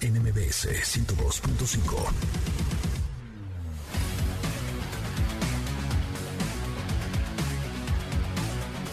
[0.00, 2.47] NMBS 102.5.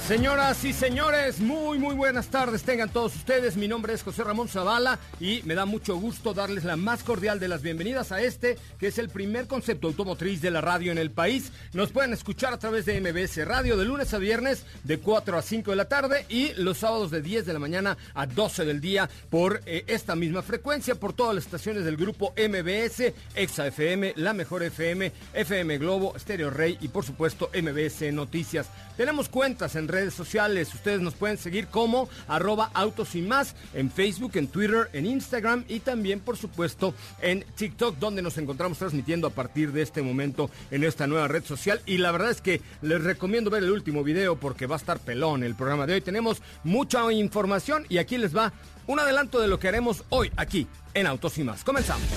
[0.08, 3.58] Señoras y señores, muy muy buenas tardes tengan todos ustedes.
[3.58, 7.40] Mi nombre es José Ramón Zavala y me da mucho gusto darles la más cordial
[7.40, 11.00] de las bienvenidas a este, que es el primer concepto automotriz de la radio en
[11.00, 11.52] el país.
[11.74, 15.42] Nos pueden escuchar a través de MBS Radio de lunes a viernes de 4 a
[15.42, 18.82] 5 de la tarde y los sábados de 10 de la mañana a 12 del
[18.82, 24.14] día por eh, esta misma frecuencia, por todas las estaciones del grupo MBS, Exa FM,
[24.18, 28.68] La Mejor FM, FM Globo, Stereo Rey y por supuesto MBS Noticias.
[28.98, 30.74] Tenemos cuentas en redes sociales.
[30.74, 35.64] Ustedes nos pueden seguir como arroba autos y más en Facebook, en Twitter, en Instagram
[35.70, 40.50] y también, por supuesto, en TikTok, donde nos encontramos transmitiendo a partir de este momento
[40.70, 41.82] en esta nueva red social.
[41.86, 45.00] Y la verdad es que les recomiendo ver el último video porque va a estar
[45.00, 46.02] pelón el programa de hoy.
[46.02, 48.52] Tenemos mucha información y aquí les va
[48.88, 51.64] un adelanto de lo que haremos hoy aquí en Autos y más.
[51.64, 52.08] Comenzamos.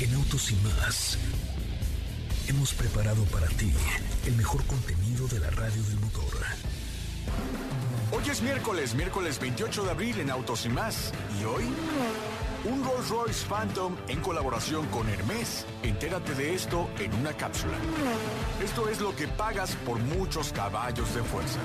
[0.00, 1.18] En Autos y más
[2.48, 3.72] hemos preparado para ti
[4.26, 6.53] el mejor contenido de la radio del motor.
[8.16, 11.12] Hoy es miércoles, miércoles 28 de abril en Autos y más.
[11.40, 11.64] ¿Y hoy?
[12.64, 15.66] Un Rolls Royce Phantom en colaboración con Hermes.
[15.82, 17.74] Entérate de esto en una cápsula.
[18.62, 21.58] Esto es lo que pagas por muchos caballos de fuerza.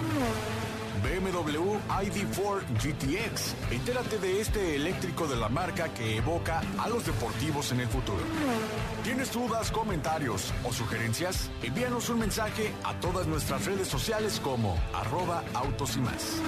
[1.01, 3.55] BMW ID4 GTX.
[3.71, 8.23] Entérate de este eléctrico de la marca que evoca a los deportivos en el futuro.
[9.03, 11.49] ¿Tienes dudas, comentarios o sugerencias?
[11.63, 16.41] Envíanos un mensaje a todas nuestras redes sociales como arroba autos y más.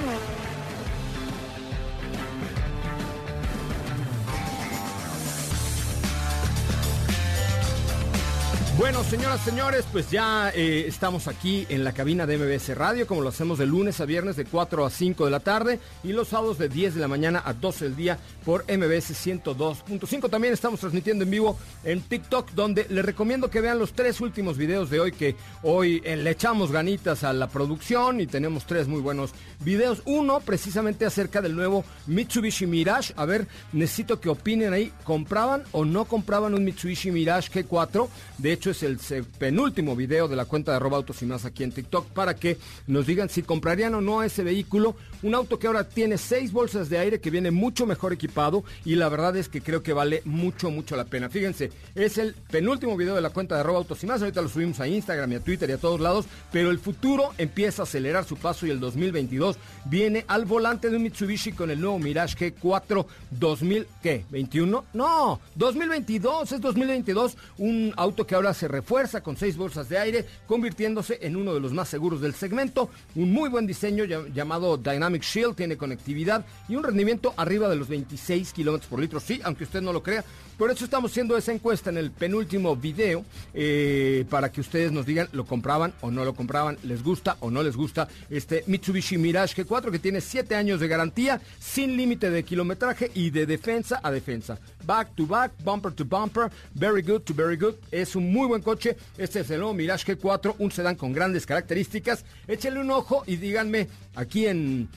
[8.81, 13.21] Bueno, señoras, señores, pues ya eh, estamos aquí en la cabina de MBS Radio, como
[13.21, 16.29] lo hacemos de lunes a viernes de 4 a 5 de la tarde y los
[16.29, 20.31] sábados de 10 de la mañana a 12 del día por MBS 102.5.
[20.31, 24.57] También estamos transmitiendo en vivo en TikTok, donde les recomiendo que vean los tres últimos
[24.57, 28.87] videos de hoy, que hoy eh, le echamos ganitas a la producción y tenemos tres
[28.87, 30.01] muy buenos videos.
[30.05, 33.13] Uno, precisamente acerca del nuevo Mitsubishi Mirage.
[33.15, 38.09] A ver, necesito que opinen ahí, ¿compraban o no compraban un Mitsubishi Mirage G4?
[38.39, 38.97] De hecho, es el
[39.37, 42.57] penúltimo video de la cuenta de arroba autos y más aquí en TikTok para que
[42.87, 44.95] nos digan si comprarían o no ese vehículo.
[45.23, 48.95] Un auto que ahora tiene seis bolsas de aire, que viene mucho mejor equipado y
[48.95, 51.29] la verdad es que creo que vale mucho, mucho la pena.
[51.29, 54.21] Fíjense, es el penúltimo video de la cuenta de arroba autos y más.
[54.21, 57.31] Ahorita lo subimos a Instagram y a Twitter y a todos lados, pero el futuro
[57.37, 61.71] empieza a acelerar su paso y el 2022 viene al volante de un Mitsubishi con
[61.71, 64.25] el nuevo Mirage G4 2000, ¿qué?
[64.31, 64.83] ¿21?
[64.93, 70.23] No, 2022, es 2022, un auto que ahora se refuerza con seis bolsas de aire,
[70.45, 72.91] convirtiéndose en uno de los más seguros del segmento.
[73.15, 77.87] Un muy buen diseño llamado Dynamic Shield, tiene conectividad y un rendimiento arriba de los
[77.87, 79.19] 26 kilómetros por litro.
[79.19, 80.23] Sí, aunque usted no lo crea.
[80.59, 85.07] Por eso estamos haciendo esa encuesta en el penúltimo video eh, para que ustedes nos
[85.07, 89.17] digan lo compraban o no lo compraban, les gusta o no les gusta este Mitsubishi
[89.17, 94.01] Mirage G4 que tiene 7 años de garantía, sin límite de kilometraje y de defensa
[94.03, 94.59] a defensa.
[94.85, 97.73] Back to back, bumper to bumper, very good to very good.
[97.89, 98.97] Es un muy buen coche.
[99.17, 102.25] Este es el nuevo Mirage G4, un sedán con grandes características.
[102.49, 104.89] Échenle un ojo y díganme aquí en,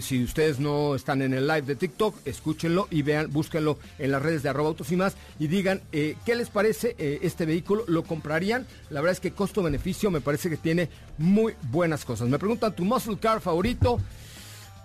[0.00, 4.20] si ustedes no están en el live de TikTok, escúchenlo y vean, búsquenlo en las
[4.20, 7.84] redes de arroba autos y más y digan eh, qué les parece eh, este vehículo,
[7.86, 8.66] lo comprarían.
[8.88, 12.28] La verdad es que costo-beneficio me parece que tiene muy buenas cosas.
[12.28, 14.00] Me preguntan tu muscle car favorito.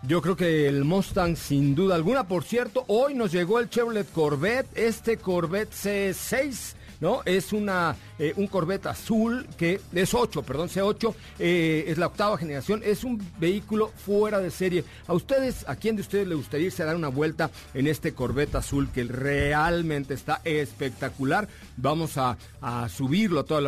[0.08, 2.28] Yo creo que el Mustang sin duda alguna.
[2.28, 6.76] Por cierto, hoy nos llegó el Chevrolet Corvette, este Corvette C6
[7.26, 12.38] Es una, eh, un Corvette azul que es 8, perdón, C8, eh, es la octava
[12.38, 14.84] generación, es un vehículo fuera de serie.
[15.08, 18.14] A ustedes, ¿a quién de ustedes le gustaría irse a dar una vuelta en este
[18.14, 21.48] Corvette azul que realmente está espectacular?
[21.78, 22.38] Vamos a,
[22.90, 23.64] subirlo a todas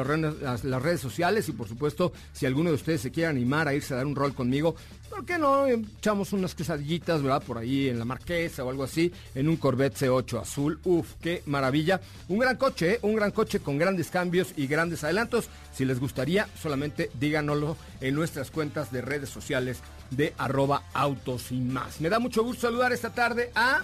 [0.63, 3.93] las redes sociales y por supuesto, si alguno de ustedes se quiere animar a irse
[3.93, 4.75] a dar un rol conmigo,
[5.09, 5.67] ¿por qué no?
[5.67, 7.43] Echamos unas quesadillitas, ¿verdad?
[7.43, 10.79] Por ahí en la Marquesa o algo así, en un Corvette C8 azul.
[10.83, 11.99] Uf, qué maravilla.
[12.27, 12.99] Un gran coche, ¿eh?
[13.01, 15.49] un gran coche con grandes cambios y grandes adelantos.
[15.73, 19.79] Si les gustaría, solamente díganoslo en nuestras cuentas de redes sociales
[20.11, 22.01] de arroba autos y más.
[22.01, 23.83] Me da mucho gusto saludar esta tarde a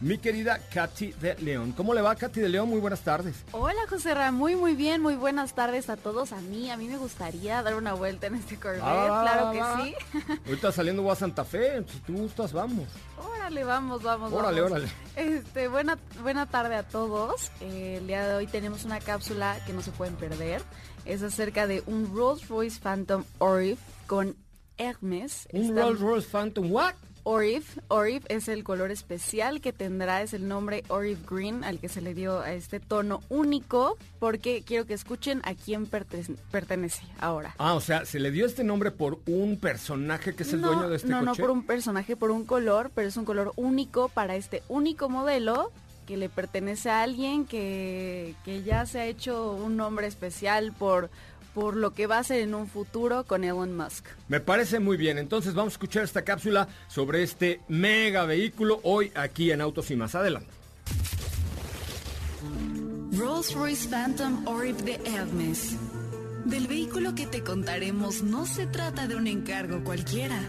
[0.00, 1.72] mi querida Katy de León.
[1.72, 2.68] ¿Cómo le va Katy de León?
[2.68, 3.36] Muy buenas tardes.
[3.52, 6.32] Hola José Ra, muy muy bien, muy buenas tardes a todos.
[6.32, 9.84] A mí, a mí me gustaría dar una vuelta en este Corvette, ah, claro que
[9.84, 9.94] sí.
[10.46, 12.88] Ahorita saliendo a Santa Fe, si tú gustas, vamos.
[13.18, 14.32] Órale, vamos, vamos.
[14.32, 14.88] Órale, órale.
[15.16, 17.50] Este, buena, buena tarde a todos.
[17.60, 20.62] Eh, el día de hoy tenemos una cápsula que no se pueden perder.
[21.04, 24.36] Es acerca de un Rolls Royce Phantom Orif con
[24.78, 25.46] Hermes.
[25.52, 26.94] ¿Un Rolls Royce Phantom what?
[27.24, 27.64] Orive.
[27.88, 32.00] Orive es el color especial que tendrá, es el nombre Orive Green al que se
[32.00, 37.54] le dio a este tono único, porque quiero que escuchen a quién pertenece ahora.
[37.58, 40.88] Ah, o sea, se le dio este nombre por un personaje que es el dueño
[40.88, 41.26] de este no, coche.
[41.26, 44.62] No, no por un personaje, por un color, pero es un color único para este
[44.68, 45.72] único modelo
[46.06, 51.10] que le pertenece a alguien que, que ya se ha hecho un nombre especial por
[51.54, 54.04] por lo que va a ser en un futuro con Elon Musk.
[54.28, 59.12] Me parece muy bien, entonces vamos a escuchar esta cápsula sobre este mega vehículo hoy
[59.14, 60.50] aquí en Autos y más adelante.
[63.12, 65.76] Rolls-Royce Phantom Orb de Hermes.
[66.44, 70.40] Del vehículo que te contaremos no se trata de un encargo cualquiera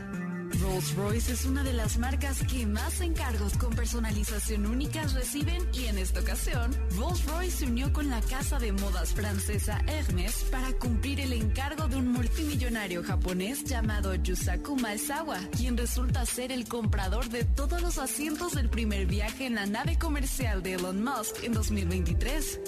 [0.61, 5.97] Rolls-Royce es una de las marcas que más encargos con personalización únicas reciben y en
[5.97, 11.33] esta ocasión, Rolls-Royce se unió con la casa de modas francesa Hermes para cumplir el
[11.33, 17.81] encargo de un multimillonario japonés llamado Yusaku Maezawa, quien resulta ser el comprador de todos
[17.81, 22.59] los asientos del primer viaje en la nave comercial de Elon Musk en 2023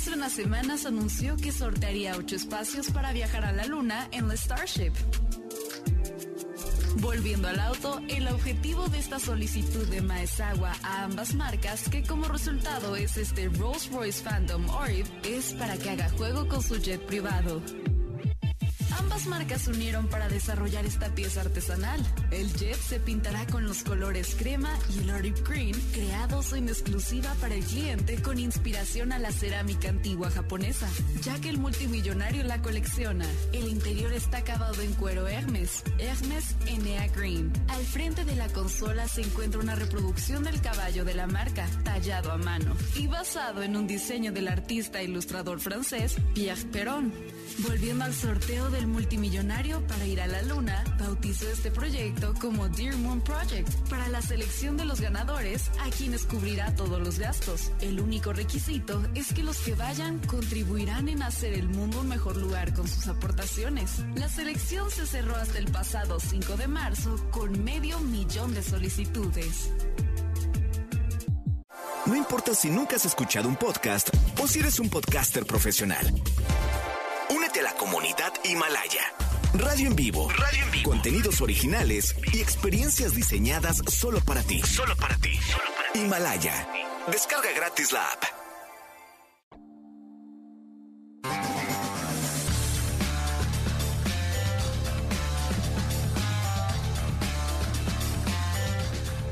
[0.00, 4.34] hace unas semanas anunció que sortearía ocho espacios para viajar a la Luna en la
[4.34, 4.92] Starship.
[6.96, 12.26] Volviendo al auto, el objetivo de esta solicitud de Maezawa a ambas marcas, que como
[12.26, 17.62] resultado es este Rolls-Royce Phantom Orb, es para que haga juego con su jet privado.
[19.00, 22.00] Ambas marcas se unieron para desarrollar esta pieza artesanal.
[22.30, 27.54] El jet se pintará con los colores crema y el green, creados en exclusiva para
[27.54, 30.86] el cliente con inspiración a la cerámica antigua japonesa,
[31.22, 33.26] ya que el multimillonario la colecciona.
[33.54, 37.50] El interior está acabado en cuero Hermes, Hermes Enea Green.
[37.68, 42.32] Al frente de la consola se encuentra una reproducción del caballo de la marca, tallado
[42.32, 47.39] a mano, y basado en un diseño del artista e ilustrador francés Pierre Perron.
[47.58, 52.96] Volviendo al sorteo del multimillonario para ir a la luna, bautizó este proyecto como Dear
[52.96, 57.72] Moon Project para la selección de los ganadores a quienes cubrirá todos los gastos.
[57.80, 62.36] El único requisito es que los que vayan contribuirán en hacer el mundo un mejor
[62.36, 63.98] lugar con sus aportaciones.
[64.14, 69.70] La selección se cerró hasta el pasado 5 de marzo con medio millón de solicitudes.
[72.06, 74.08] No importa si nunca has escuchado un podcast
[74.42, 76.14] o si eres un podcaster profesional
[77.60, 79.02] a la comunidad Himalaya.
[79.54, 80.30] Radio en vivo.
[80.30, 80.90] Radio en vivo.
[80.90, 84.60] Contenidos originales y experiencias diseñadas solo para ti.
[84.62, 85.38] Solo para ti.
[85.94, 86.66] Himalaya.
[87.10, 88.24] Descarga gratis la app.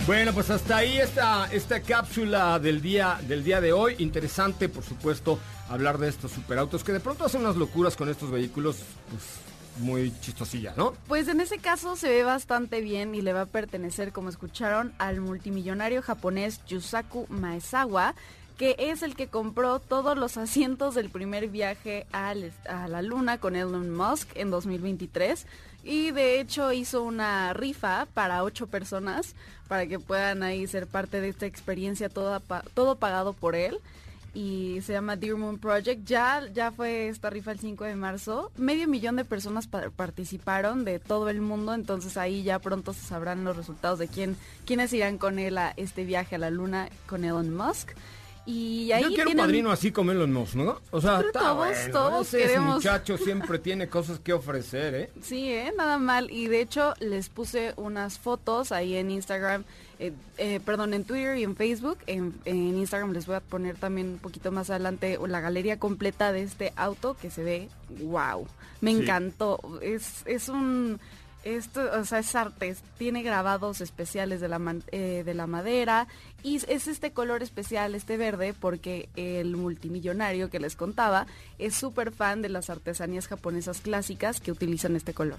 [0.07, 3.97] Bueno, pues hasta ahí esta, esta cápsula del día, del día de hoy.
[3.99, 5.39] Interesante, por supuesto,
[5.69, 8.77] hablar de estos superautos que de pronto hacen unas locuras con estos vehículos,
[9.11, 9.23] pues
[9.79, 10.95] muy chistosilla, ¿no?
[11.07, 14.93] Pues en ese caso se ve bastante bien y le va a pertenecer, como escucharon,
[14.99, 18.15] al multimillonario japonés Yusaku Maezawa,
[18.57, 23.55] que es el que compró todos los asientos del primer viaje a la Luna con
[23.55, 25.47] Elon Musk en 2023.
[25.85, 29.37] Y de hecho hizo una rifa para ocho personas
[29.69, 32.41] para que puedan ahí ser parte de esta experiencia toda,
[32.75, 33.79] todo pagado por él
[34.35, 36.05] y se llama Dear Moon Project.
[36.07, 38.51] Ya, ya fue esta rifa el 5 de marzo.
[38.57, 43.45] Medio millón de personas participaron de todo el mundo, entonces ahí ya pronto se sabrán
[43.45, 47.25] los resultados de quién, quiénes irán con él a este viaje a la luna con
[47.25, 47.91] Elon Musk.
[48.47, 50.81] Y ahí Yo quiero tienen- un padrino así como Elon Musk, ¿no?
[50.91, 51.93] O sea, Pero todos, bueno.
[51.93, 52.77] todos Ese queremos.
[52.77, 55.11] muchacho siempre tiene cosas que ofrecer, ¿eh?
[55.21, 55.71] Sí, ¿eh?
[55.77, 56.31] nada mal.
[56.31, 59.65] Y de hecho les puse unas fotos ahí en Instagram,
[59.99, 61.99] eh, eh, perdón, en Twitter y en Facebook.
[62.07, 66.33] En, en Instagram les voy a poner también un poquito más adelante la galería completa
[66.33, 67.69] de este auto que se ve,
[68.03, 68.47] wow,
[68.81, 69.03] me Sí.
[69.03, 69.61] encantó.
[69.83, 71.01] Es, es un...
[71.45, 76.09] Esto, o sea, es arte, tiene grabados especiales de la, eh, de la madera
[76.43, 81.27] y es- es este color especial, este verde, porque el multimillonario que les contaba
[81.59, 85.39] es súper fan de las artesanías japonesas clásicas que utilizan este color.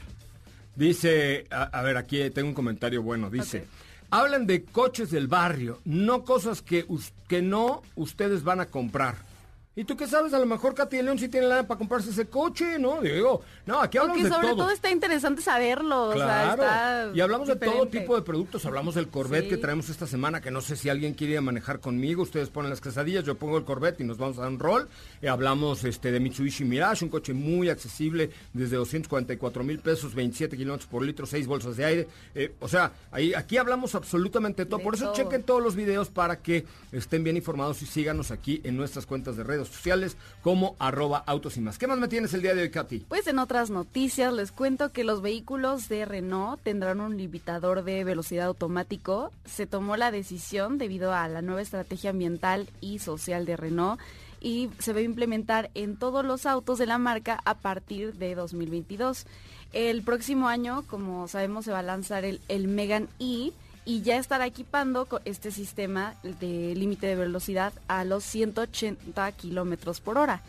[0.76, 3.66] Dice, a, a ver, aquí tengo un comentario bueno, dice.
[4.12, 6.86] Hablan de coches del barrio, no cosas que,
[7.28, 9.29] que no ustedes van a comprar.
[9.76, 10.34] ¿Y tú qué sabes?
[10.34, 13.00] A lo mejor Katy León sí tiene lana para comprarse ese coche, ¿no?
[13.02, 14.58] Digo, no, aquí hablamos Porque de sobre todo.
[14.58, 14.72] todo.
[14.72, 16.10] está interesante saberlo.
[16.14, 16.64] Claro.
[16.64, 18.66] O sea, está y hablamos de todo tipo de productos.
[18.66, 19.50] Hablamos del Corvette Sí.
[19.52, 22.24] que traemos esta semana, que no sé si alguien quiere ir a manejar conmigo.
[22.24, 24.90] Ustedes ponen las quesadillas, yo pongo el Corvette y nos vamos a dar un rol.
[25.22, 30.58] Eh, hablamos este, de Mitsubishi Mirage, un coche muy accesible, desde 244 mil pesos, 27
[30.58, 32.08] kilómetros por litro, 6 bolsas de aire.
[32.36, 34.80] Eh, o sea, ahí, aquí hablamos absolutamente todo.
[34.80, 35.14] De por eso todo.
[35.16, 39.38] chequen todos los videos para que estén bien informados y síganos aquí en nuestras cuentas
[39.38, 41.78] de redes sociales como arroba autos y más.
[41.78, 43.06] ¿Qué más me tienes el día de hoy, Katy?
[43.10, 48.04] Pues en otras noticias les cuento que los vehículos de Renault tendrán un limitador de
[48.04, 49.32] velocidad automático.
[49.46, 54.00] Se tomó la decisión debido a la nueva estrategia ambiental y social de Renault
[54.42, 58.36] y se va a implementar en todos los autos de la marca a partir de
[58.36, 59.26] 2022.
[59.74, 63.52] El próximo año, como sabemos, se va a lanzar el, el Megan E
[63.90, 70.20] y ya estará equipando este sistema de límite de velocidad a los 180 kilómetros por
[70.20, 70.44] hora.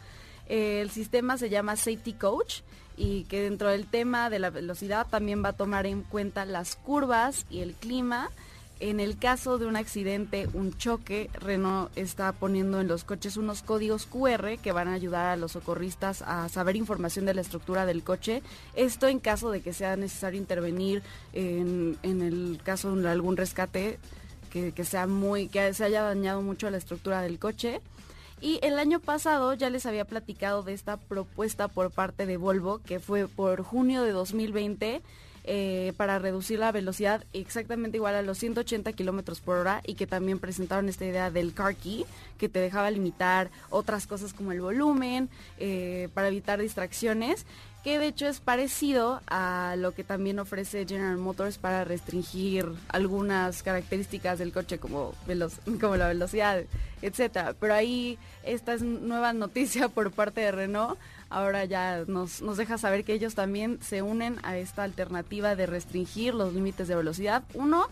[0.47, 2.61] El sistema se llama Safety Coach
[2.99, 6.77] y que dentro del tema de la velocidad también va a tomar en cuenta las
[6.77, 8.29] curvas y el clima.
[8.81, 13.61] En el caso de un accidente, un choque, Renault está poniendo en los coches unos
[13.61, 17.85] códigos QR que van a ayudar a los socorristas a saber información de la estructura
[17.85, 18.43] del coche.
[18.75, 21.03] Esto en caso de que sea necesario intervenir
[21.35, 23.99] en, el caso de algún rescate
[24.49, 27.83] que, que sea muy, que se haya dañado mucho la estructura del coche.
[28.41, 32.79] Y el año pasado ya les había platicado de esta propuesta por parte de Volvo,
[32.79, 35.03] que fue por junio de 2020,
[35.45, 40.07] eh, para reducir la velocidad exactamente igual a los 180 kilómetros por hora y que
[40.07, 42.05] también presentaron esta idea del car key,
[42.39, 45.29] que te dejaba limitar otras cosas como el volumen,
[45.59, 47.47] eh, para evitar distracciones
[47.83, 53.63] que de hecho es parecido a lo que también ofrece General Motors para restringir algunas
[53.63, 56.63] características del coche como, veloc- como la velocidad,
[57.01, 57.55] etcétera.
[57.59, 60.99] Pero ahí esta es nueva noticia por parte de Renault.
[61.31, 65.67] Ahora ya nos, nos deja saber que ellos también se unen a esta alternativa de
[65.67, 67.45] restringir los límites de velocidad.
[67.55, 67.87] Uno,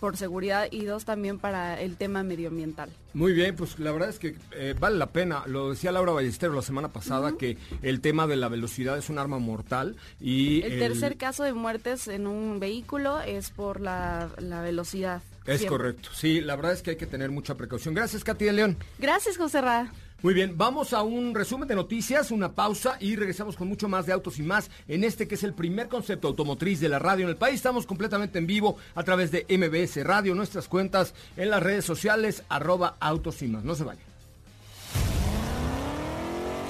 [0.00, 2.90] por seguridad y dos, también para el tema medioambiental.
[3.12, 5.42] Muy bien, pues la verdad es que eh, vale la pena.
[5.46, 9.18] Lo decía Laura Ballesteros la semana pasada que el tema de la velocidad es un
[9.18, 14.62] arma mortal y El tercer caso de muertes en un vehículo es por la, la
[14.62, 15.22] velocidad.
[15.46, 15.68] es Siempre.
[15.68, 16.10] correcto.
[16.12, 17.94] Sí, la verdad es que hay que tener mucha precaución.
[17.94, 18.76] Gracias, Katy de León.
[18.98, 19.92] Gracias, José Ra.
[20.24, 24.06] Muy bien, vamos a un resumen de noticias, una pausa y regresamos con mucho más
[24.06, 27.24] de autos y más en este que es el primer concepto automotriz de la radio
[27.24, 27.56] en el país.
[27.56, 32.42] Estamos completamente en vivo a través de MBS Radio, nuestras cuentas en las redes sociales,
[32.48, 33.64] arroba autos y más.
[33.64, 34.02] No se vayan.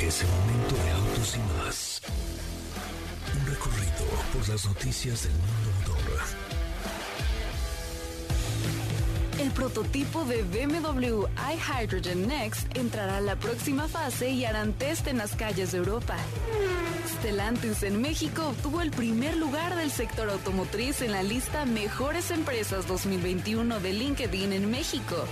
[0.01, 2.03] Es el momento de autos y más.
[3.39, 6.54] Un recorrido por las noticias del mundo motor.
[9.55, 15.35] Prototipo de BMW iHydrogen Next entrará a la próxima fase y harán test en las
[15.35, 16.17] calles de Europa.
[17.19, 22.87] Stellantis en México obtuvo el primer lugar del sector automotriz en la lista Mejores Empresas
[22.87, 25.25] 2021 de LinkedIn en México.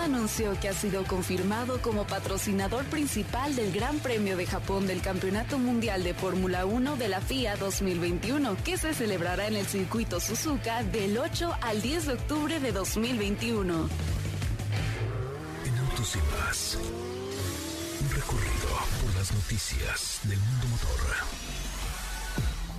[0.00, 5.58] Anunció que ha sido confirmado como patrocinador principal del Gran Premio de Japón del Campeonato
[5.58, 10.82] Mundial de Fórmula 1 de la FIA 2021, que se celebrará en el circuito Suzuka
[10.84, 13.88] del 8 al 10 de octubre de 2021.
[15.66, 16.78] En autos y más.
[18.00, 18.68] Un recorrido
[19.02, 21.00] por las noticias del mundo motor.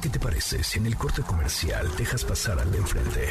[0.01, 3.29] ¿Qué te parece si en el corte comercial dejas pasar al de enfrente?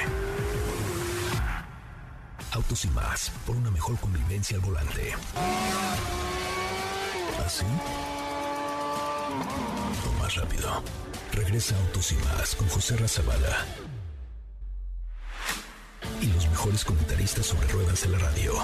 [2.52, 5.14] Autos y más, por una mejor convivencia al volante.
[7.47, 7.64] ¿Así?
[10.09, 10.83] O más rápido.
[11.33, 13.64] Regresa Autos y más con José Razabala.
[16.21, 18.54] Y los mejores comentaristas sobre ruedas de la radio.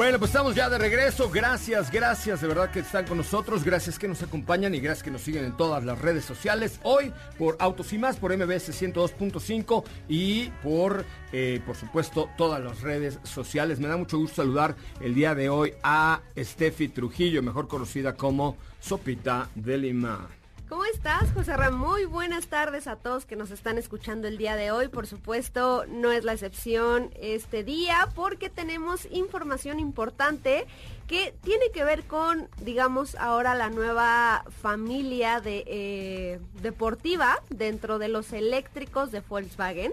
[0.00, 1.28] Bueno, pues estamos ya de regreso.
[1.28, 3.62] Gracias, gracias de verdad que están con nosotros.
[3.62, 6.80] Gracias que nos acompañan y gracias que nos siguen en todas las redes sociales.
[6.84, 12.80] Hoy por Autos y Más, por MBS 102.5 y por, eh, por supuesto, todas las
[12.80, 13.78] redes sociales.
[13.78, 18.56] Me da mucho gusto saludar el día de hoy a Steffi Trujillo, mejor conocida como
[18.80, 20.39] Sopita de Lima.
[20.70, 21.80] ¿Cómo estás, José Ramón?
[21.80, 24.86] Muy buenas tardes a todos que nos están escuchando el día de hoy.
[24.86, 30.68] Por supuesto, no es la excepción este día porque tenemos información importante
[31.08, 38.06] que tiene que ver con, digamos, ahora la nueva familia de, eh, deportiva dentro de
[38.06, 39.92] los eléctricos de Volkswagen.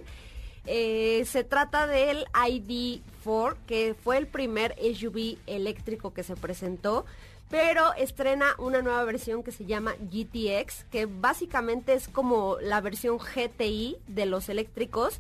[0.68, 7.08] Eh, se trata del ID4, que fue el primer SUV eléctrico que se presentó
[7.50, 13.18] pero estrena una nueva versión que se llama GTX, que básicamente es como la versión
[13.18, 15.20] GTI de los eléctricos.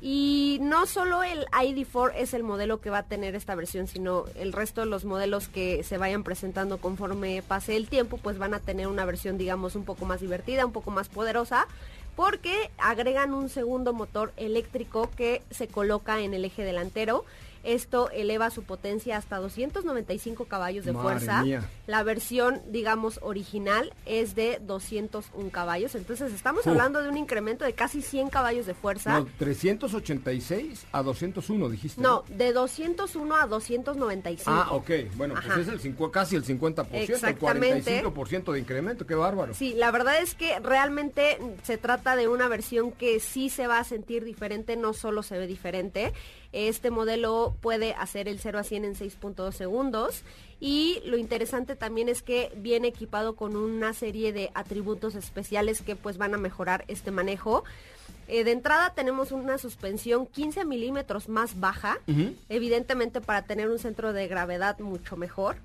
[0.00, 4.26] Y no solo el ID4 es el modelo que va a tener esta versión, sino
[4.34, 8.52] el resto de los modelos que se vayan presentando conforme pase el tiempo, pues van
[8.52, 11.66] a tener una versión, digamos, un poco más divertida, un poco más poderosa,
[12.14, 17.24] porque agregan un segundo motor eléctrico que se coloca en el eje delantero
[17.66, 21.44] esto eleva su potencia hasta 295 caballos de fuerza.
[21.86, 25.94] La versión, digamos, original es de 201 caballos.
[25.94, 29.18] Entonces estamos hablando de un incremento de casi 100 caballos de fuerza.
[29.18, 32.00] No, 386 a 201, dijiste.
[32.00, 34.50] No, de 201 a 295.
[34.50, 34.90] Ah, ok.
[35.16, 37.98] Bueno, pues es el casi el 50%, Exactamente.
[37.98, 39.06] el 45% de incremento.
[39.06, 39.54] Qué bárbaro.
[39.54, 43.80] Sí, la verdad es que realmente se trata de una versión que sí se va
[43.80, 46.12] a sentir diferente, no solo se ve diferente.
[46.58, 50.22] Este modelo puede hacer el 0 a 100 en 6.2 segundos
[50.58, 55.96] y lo interesante también es que viene equipado con una serie de atributos especiales que
[55.96, 57.64] pues van a mejorar este manejo.
[58.26, 61.98] Eh, de entrada tenemos una suspensión 15 milímetros más baja,
[62.48, 65.56] evidentemente para tener un centro de gravedad mucho mejor.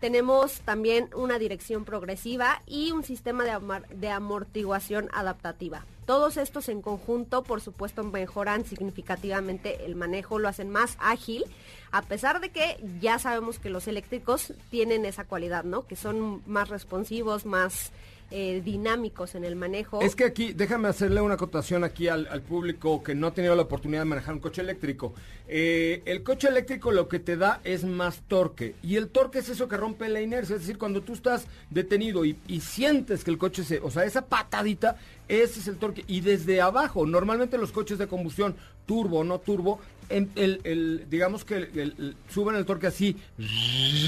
[0.00, 5.84] Tenemos también una dirección progresiva y un sistema de, amortiguación adaptativa.
[6.10, 11.44] Todos estos en conjunto, por supuesto, mejoran significativamente el manejo, lo hacen más ágil,
[11.92, 15.86] a pesar de que ya sabemos que los eléctricos tienen esa cualidad, ¿no?
[15.86, 17.92] Que son más responsivos, más
[18.32, 20.00] eh, dinámicos en el manejo.
[20.02, 23.62] Es que aquí, déjame hacerle una acotación aquí al, público que no ha tenido la
[23.62, 25.14] oportunidad de manejar un coche eléctrico.
[25.48, 29.48] Eh, el coche eléctrico lo que te da es más torque y el torque es
[29.48, 33.32] eso que rompe la inercia, es decir, cuando tú estás detenido y, y sientes que
[33.32, 34.96] el coche se, o sea, esa patadita,
[35.30, 39.38] ese es el torque y desde abajo, normalmente los coches de combustión turbo o no
[39.38, 41.92] turbo el, digamos que
[42.28, 43.16] suben el torque así,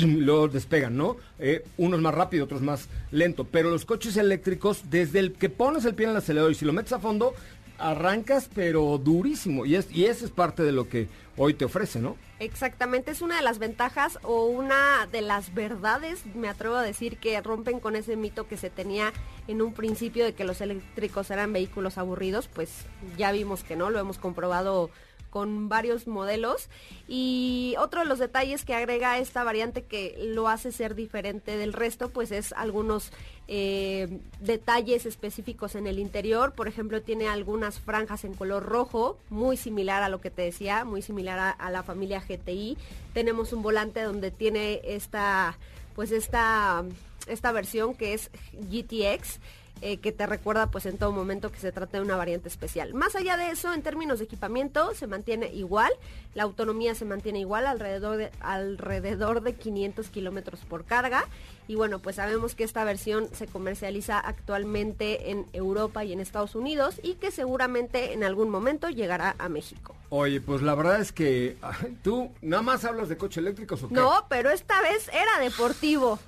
[0.04, 1.16] lo despegan, ¿no?
[1.38, 3.44] Eh, unos más rápido, otros más lento.
[3.44, 6.64] Pero los coches eléctricos, desde el que pones el pie en el acelerador y si
[6.64, 7.34] lo metes a fondo,
[7.78, 9.66] arrancas pero durísimo.
[9.66, 12.16] Y, es, y eso es parte de lo que hoy te ofrece, ¿no?
[12.38, 17.18] Exactamente, es una de las ventajas o una de las verdades, me atrevo a decir,
[17.18, 19.12] que rompen con ese mito que se tenía
[19.46, 22.70] en un principio de que los eléctricos eran vehículos aburridos, pues
[23.16, 24.90] ya vimos que no, lo hemos comprobado
[25.32, 26.68] con varios modelos.
[27.08, 31.72] Y otro de los detalles que agrega esta variante que lo hace ser diferente del
[31.72, 33.12] resto, pues es algunos
[33.48, 36.52] eh, detalles específicos en el interior.
[36.52, 40.84] Por ejemplo, tiene algunas franjas en color rojo, muy similar a lo que te decía,
[40.84, 42.76] muy similar a, a la familia GTI.
[43.14, 45.56] Tenemos un volante donde tiene esta,
[45.94, 46.84] pues esta,
[47.26, 49.40] esta versión que es GTX
[49.84, 52.94] eh, que te recuerda pues en todo momento que se trata de una variante especial.
[52.94, 55.92] Más allá de eso, en términos de equipamiento, se mantiene igual,
[56.34, 61.24] la autonomía se mantiene igual, alrededor de, alrededor de 500 kilómetros por carga.
[61.66, 66.54] Y bueno, pues sabemos que esta versión se comercializa actualmente en Europa y en Estados
[66.54, 69.96] Unidos y que seguramente en algún momento llegará a México.
[70.10, 71.56] Oye, pues la verdad es que
[72.04, 73.94] tú nada más hablas de coche eléctricos o qué?
[73.94, 76.20] No, pero esta vez era deportivo.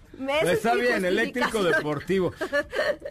[0.44, 2.32] Está bien, eléctrico deportivo.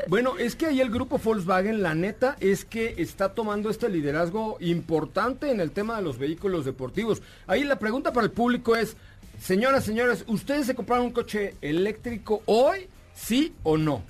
[0.07, 4.57] Bueno, es que ahí el grupo Volkswagen, la neta, es que está tomando este liderazgo
[4.59, 7.21] importante en el tema de los vehículos deportivos.
[7.47, 8.95] Ahí la pregunta para el público es,
[9.39, 12.87] señoras, señores, ¿ustedes se compraron un coche eléctrico hoy?
[13.13, 14.03] ¿Sí o no?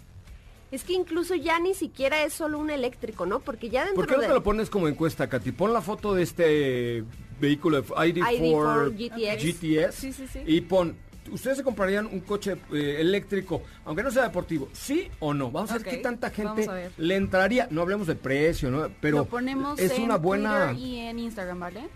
[0.71, 3.41] Es que incluso ya ni siquiera es solo un eléctrico, ¿no?
[3.41, 5.51] Porque ya dentro ¿Por qué no te lo pones como encuesta, Katy?
[5.51, 7.03] Pon la foto de este
[7.39, 10.39] vehículo ID4, GTS, Sí, sí, sí.
[10.47, 10.95] y pon
[11.31, 14.69] ¿Ustedes se comprarían un coche eh, eléctrico, aunque no sea deportivo?
[14.73, 15.51] ¿Sí o no?
[15.51, 17.67] Vamos a ver qué tanta gente le entraría.
[17.71, 18.89] No hablemos de precio, ¿no?
[19.01, 20.69] Pero Lo ponemos es en una buena...
[20.71, 21.89] Twitter y en Instagram, ¿vale?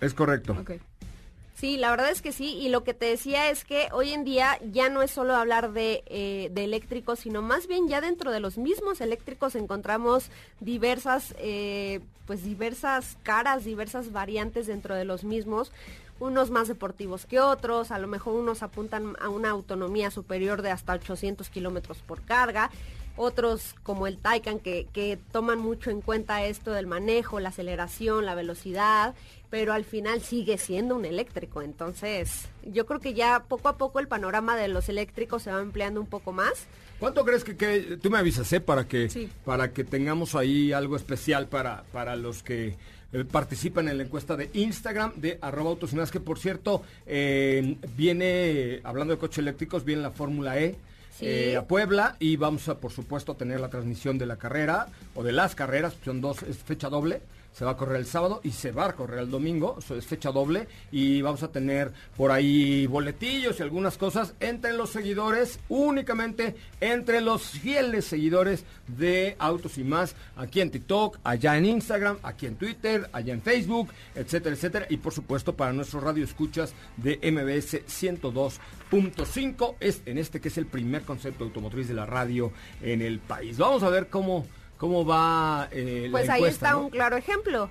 [0.00, 0.56] Es correcto.
[0.60, 0.80] Okay.
[1.54, 4.24] Sí, la verdad es que sí, y lo que te decía es que hoy en
[4.24, 8.32] día ya no es solo hablar de, eh, de eléctricos, sino más bien ya dentro
[8.32, 15.22] de los mismos eléctricos encontramos diversas, eh, pues diversas caras, diversas variantes dentro de los
[15.22, 15.70] mismos
[16.20, 20.70] unos más deportivos que otros, a lo mejor unos apuntan a una autonomía superior de
[20.70, 22.70] hasta 800 kilómetros por carga,
[23.16, 28.26] otros como el Taycan que, que, toman mucho en cuenta esto del manejo, la aceleración,
[28.26, 29.14] la velocidad,
[29.50, 31.62] pero al final sigue siendo un eléctrico.
[31.62, 35.58] Entonces, yo creo que ya poco a poco el panorama de los eléctricos se va
[35.58, 36.66] ampliando un poco más.
[36.98, 40.96] ¿Cuánto crees que, que tú me avisas, eh, para que para que tengamos ahí algo
[40.96, 42.76] especial para para los que
[43.14, 46.82] eh, participan en la encuesta de Instagram de arroba autos y más, que por cierto,
[47.06, 50.74] eh, viene, hablando de coches eléctricos, viene la Fórmula E.
[51.20, 54.88] Eh, a Puebla y vamos a por supuesto a tener la transmisión de la carrera
[55.14, 57.20] o de las carreras, son dos, es fecha doble
[57.54, 60.32] se va a correr el sábado y se va a correr el domingo, es fecha
[60.32, 66.56] doble y vamos a tener por ahí boletillos y algunas cosas entre los seguidores, únicamente
[66.80, 72.46] entre los fieles seguidores de Autos y más, aquí en TikTok, allá en Instagram, aquí
[72.46, 77.18] en Twitter, allá en Facebook, etcétera, etcétera, y por supuesto para nuestros radio escuchas de
[77.22, 83.00] MBS 102.5, es en este que es el primer concepto automotriz de la radio en
[83.00, 83.58] el país.
[83.58, 84.44] Vamos a ver cómo
[84.84, 87.70] cómo va eh, pues ahí está un claro ejemplo.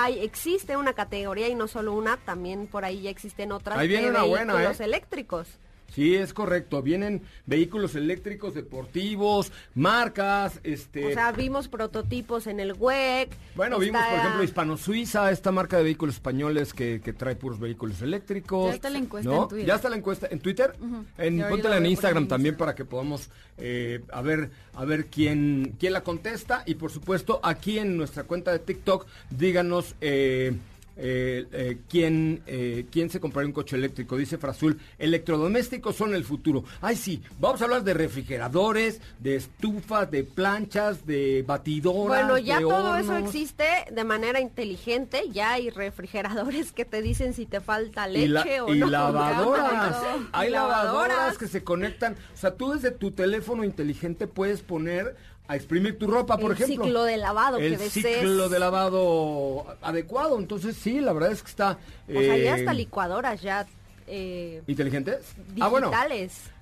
[0.00, 3.88] Hay, existe una categoría y no solo una también por ahí ya existen otras ahí
[3.88, 4.72] viene una buena, ¿eh?
[4.78, 5.48] eléctricos
[5.96, 6.82] Sí, es correcto.
[6.82, 11.06] Vienen vehículos eléctricos deportivos, marcas, este...
[11.06, 13.30] O sea, vimos prototipos en el WEC.
[13.54, 18.02] Bueno, vimos, por ejemplo, Hispano Suiza, esta marca de vehículos españoles que, trae puros vehículos
[18.02, 18.68] eléctricos.
[18.68, 19.66] Ya está la encuesta en Twitter.
[19.66, 20.76] Ya está la encuesta en Twitter.
[21.16, 25.94] en, póntela en Instagram también para que podamos eh, a ver, a ver quién, quién
[25.94, 26.62] la contesta.
[26.66, 29.94] Y por supuesto, aquí en nuestra cuenta de TikTok, díganos...
[30.02, 30.58] Eh,
[30.96, 34.16] eh, eh, ¿quién, eh, ¿quién se compraría un coche eléctrico?
[34.16, 36.64] Dice Frazul, electrodomésticos son el futuro.
[36.80, 42.24] Ay, sí, vamos a hablar de refrigeradores, de estufas, de planchas, de batidoras.
[42.24, 45.24] Bueno, ya todo eso existe de manera inteligente.
[45.32, 48.86] Ya hay refrigeradores que te dicen si te falta leche o y no.
[48.86, 49.96] lavadoras.
[50.32, 52.14] Hay lavadoras que se conectan.
[52.34, 55.16] O sea, tú desde tu teléfono inteligente puedes poner
[55.48, 56.82] a exprimir tu ropa, por ejemplo.
[56.82, 60.38] El ciclo de lavado el ciclo de lavado adecuado.
[60.38, 61.78] Entonces, sí, la verdad es que está...
[62.08, 63.66] O sea, ya hasta eh, licuadoras ya...
[64.06, 65.34] Eh, ¿Inteligentes?
[65.48, 65.60] Digitales.
[65.60, 65.90] Ah, bueno.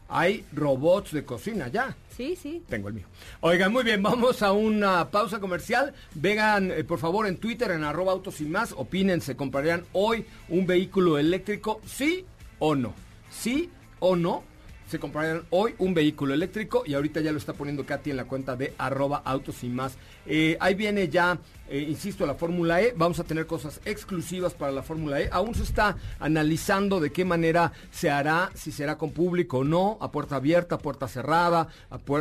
[0.09, 1.97] Hay robots de cocina ya.
[2.14, 2.62] Sí, sí.
[2.68, 3.07] Tengo el mío.
[3.40, 5.94] Oigan, muy bien, vamos a una pausa comercial.
[6.14, 10.27] Vengan, eh, por favor, en Twitter, en arroba autos y más, opinen, ¿se comprarían hoy
[10.49, 11.81] un vehículo eléctrico?
[11.87, 12.25] ¿Sí
[12.59, 12.94] o no?
[13.31, 14.44] ¿Sí o no?
[14.88, 18.25] Se comprarían hoy un vehículo eléctrico y ahorita ya lo está poniendo Katy en la
[18.25, 19.97] cuenta de arroba autos y más.
[20.27, 22.94] Eh, ahí viene ya eh, insisto, la Fórmula E.
[22.96, 25.29] Vamos a tener cosas exclusivas para la Fórmula E.
[25.33, 29.98] Aún se está analizando de qué manera se hará, si será con público o no,
[30.00, 31.68] a puerta abierta, a puerta cerrada,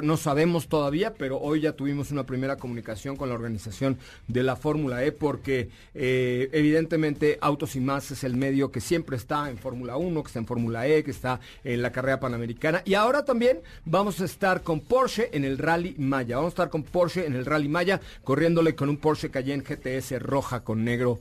[0.01, 4.56] no sabemos todavía, pero hoy ya tuvimos una primera comunicación con la organización de la
[4.56, 9.58] Fórmula E porque eh, evidentemente Autos y Más es el medio que siempre está en
[9.58, 12.82] Fórmula 1, que está en Fórmula E, que está en la carrera panamericana.
[12.86, 16.38] Y ahora también vamos a estar con Porsche en el Rally Maya.
[16.38, 20.22] Vamos a estar con Porsche en el Rally Maya, corriéndole con un Porsche Cayenne GTS
[20.22, 21.19] roja con negro.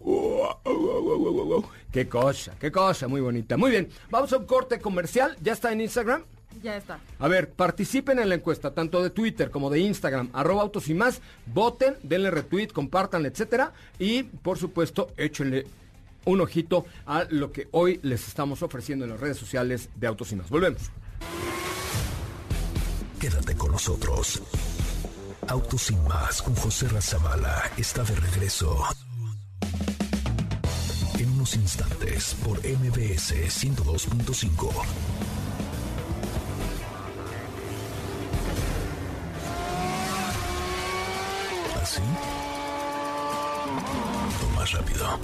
[1.90, 3.56] Qué cosa, qué cosa, muy bonita.
[3.56, 5.36] Muy bien, vamos a un corte comercial.
[5.42, 6.22] ¿Ya está en Instagram?
[6.62, 7.00] Ya está.
[7.18, 10.94] A ver, participen en la encuesta, tanto de Twitter como de Instagram, arroba autos y
[10.94, 15.66] más, voten, denle retweet, compartan, etcétera, y por supuesto, échenle
[16.26, 20.30] un ojito a lo que hoy les estamos ofreciendo en las redes sociales de Autos
[20.32, 20.50] y más.
[20.50, 20.90] Volvemos.
[23.18, 24.42] Quédate con nosotros.
[25.48, 28.78] Autos sin más con José Razabala está de regreso.
[31.18, 34.70] En unos instantes por MBS 102.5.
[41.82, 42.02] ¿Así?
[44.42, 45.18] O más rápido.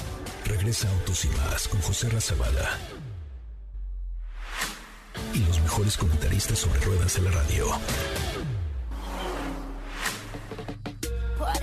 [0.45, 2.77] Regresa Autos y más con José Razabala.
[5.33, 7.67] Y los mejores comentaristas sobre ruedas de la radio.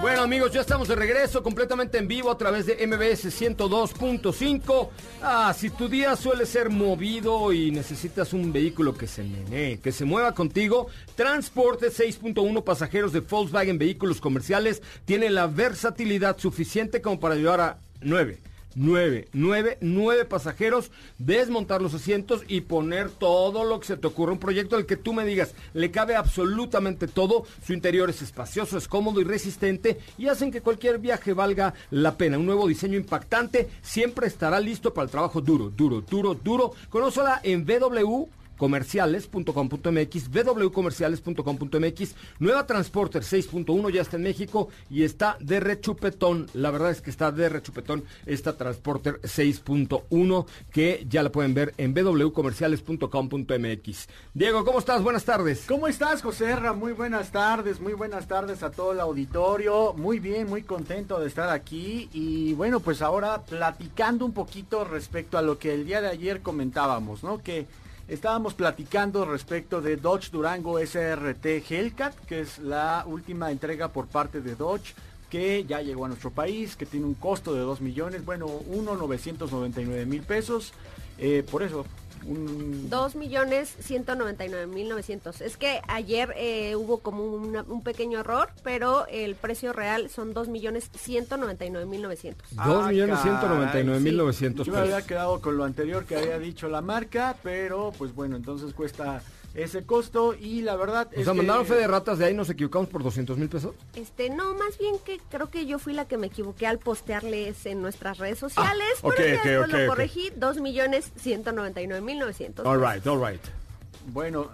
[0.00, 4.88] Bueno amigos, ya estamos de regreso completamente en vivo a través de MBS 102.5.
[5.22, 9.92] Ah, si tu día suele ser movido y necesitas un vehículo que se menee, que
[9.92, 17.20] se mueva contigo, Transporte 6.1 pasajeros de Volkswagen Vehículos Comerciales tiene la versatilidad suficiente como
[17.20, 23.80] para llevar a 9 nueve, nueve, nueve pasajeros, desmontar los asientos y poner todo lo
[23.80, 24.32] que se te ocurra.
[24.32, 27.44] Un proyecto al que tú me digas, le cabe absolutamente todo.
[27.64, 32.16] Su interior es espacioso, es cómodo y resistente y hacen que cualquier viaje valga la
[32.16, 32.38] pena.
[32.38, 36.72] Un nuevo diseño impactante siempre estará listo para el trabajo duro, duro, duro, duro.
[36.88, 45.60] Conózala en www comerciales.com.mx, www.comerciales.com.mx, Nueva Transporter 6.1 ya está en México y está de
[45.60, 46.46] rechupetón.
[46.52, 51.72] La verdad es que está de rechupetón esta Transporter 6.1 que ya la pueden ver
[51.78, 54.08] en www.comerciales.com.mx.
[54.34, 55.02] Diego, ¿cómo estás?
[55.02, 55.64] Buenas tardes.
[55.66, 56.54] ¿Cómo estás, José?
[56.76, 59.94] Muy buenas tardes, muy buenas tardes a todo el auditorio.
[59.94, 65.38] Muy bien, muy contento de estar aquí y bueno, pues ahora platicando un poquito respecto
[65.38, 67.42] a lo que el día de ayer comentábamos, ¿no?
[67.42, 67.66] Que
[68.10, 74.40] Estábamos platicando respecto de Dodge Durango SRT Hellcat, que es la última entrega por parte
[74.40, 74.94] de Dodge
[75.30, 80.06] que ya llegó a nuestro país, que tiene un costo de 2 millones, bueno, 1,999
[80.06, 80.72] mil pesos.
[81.18, 81.86] Eh, por eso,
[82.26, 82.88] un...
[82.90, 85.40] 2 millones 199 mil 900.
[85.40, 90.48] Es que ayer eh, hubo como un pequeño error, pero el precio real son 2
[90.48, 92.56] millones 199 mil 900.
[92.56, 96.68] 2 millones 199 mil 900 Yo me había quedado con lo anterior que había dicho
[96.68, 99.22] la marca, pero pues bueno, entonces cuesta
[99.54, 102.88] ese costo y la verdad o sea, mandaron fe de ratas de ahí, nos equivocamos
[102.88, 103.74] por 200 mil pesos.
[103.94, 107.66] Este, no, más bien que creo que yo fui la que me equivoqué al postearles
[107.66, 112.66] en nuestras redes sociales, ah, pero ya lo corregí, 2 millones 199 mil 900.
[112.66, 113.40] All right, all right.
[114.06, 114.50] Bueno,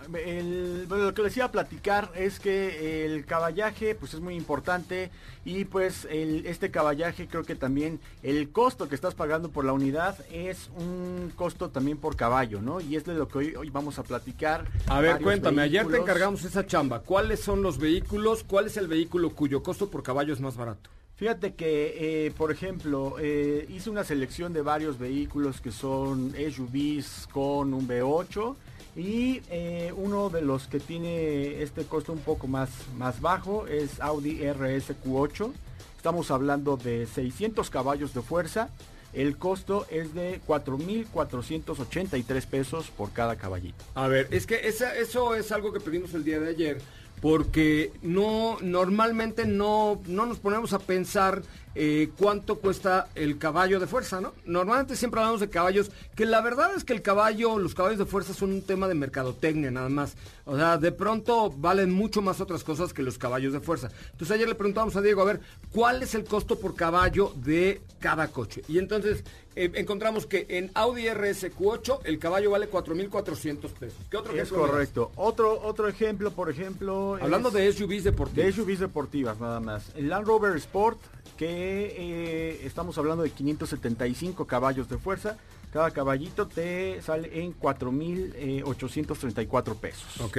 [0.89, 5.11] lo que les iba a platicar es que el caballaje pues es muy importante
[5.45, 10.19] y pues este caballaje creo que también el costo que estás pagando por la unidad
[10.31, 12.81] es un costo también por caballo, ¿no?
[12.81, 14.67] Y es de lo que hoy, vamos a platicar.
[14.89, 17.01] A ver, cuéntame, ayer te encargamos esa chamba.
[17.01, 18.45] ¿Cuáles son los vehículos?
[18.45, 20.91] ¿Cuál es el vehículo cuyo costo por caballo es más barato?
[21.17, 27.27] Fíjate que, eh, por ejemplo, eh, hice una selección de varios vehículos que son SUVs
[27.33, 28.55] con un V8
[28.97, 34.01] y eh, uno de los que tiene este costo un poco más, más bajo es
[34.01, 35.53] Audi RSQ8.
[35.97, 38.71] Estamos hablando de 600 caballos de fuerza.
[39.13, 43.85] El costo es de 4.483 pesos por cada caballito.
[43.95, 46.81] A ver, es que eso es algo que pedimos el día de ayer
[47.21, 51.43] porque no normalmente no, no nos ponemos a pensar
[51.79, 54.33] eh, cuánto cuesta el caballo de fuerza, ¿no?
[54.47, 58.07] Normalmente siempre hablamos de caballos, que la verdad es que el caballo, los caballos de
[58.07, 60.17] fuerza son un tema de mercadotecnia nada más.
[60.47, 63.91] O sea, de pronto valen mucho más otras cosas que los caballos de fuerza.
[64.13, 67.83] Entonces ayer le preguntamos a Diego, a ver, ¿cuál es el costo por caballo de
[68.01, 68.63] cada coche?
[68.69, 69.23] Y entonces
[69.55, 73.99] eh, encontramos que en Audi RSQ8 el caballo vale 4.400 pesos.
[74.11, 74.65] ¿Qué otro ejemplo?
[74.65, 75.13] Es correcto.
[75.17, 77.19] Otro, otro ejemplo, por ejemplo...
[77.21, 78.47] Hablando de SUVs deportivas.
[78.47, 79.93] De SUVs deportivas, nada más.
[79.95, 80.99] El Land Rover Sport
[81.37, 85.37] que eh, estamos hablando de 575 caballos de fuerza.
[85.73, 90.21] Cada caballito te sale en 4.834 pesos.
[90.21, 90.39] Ok.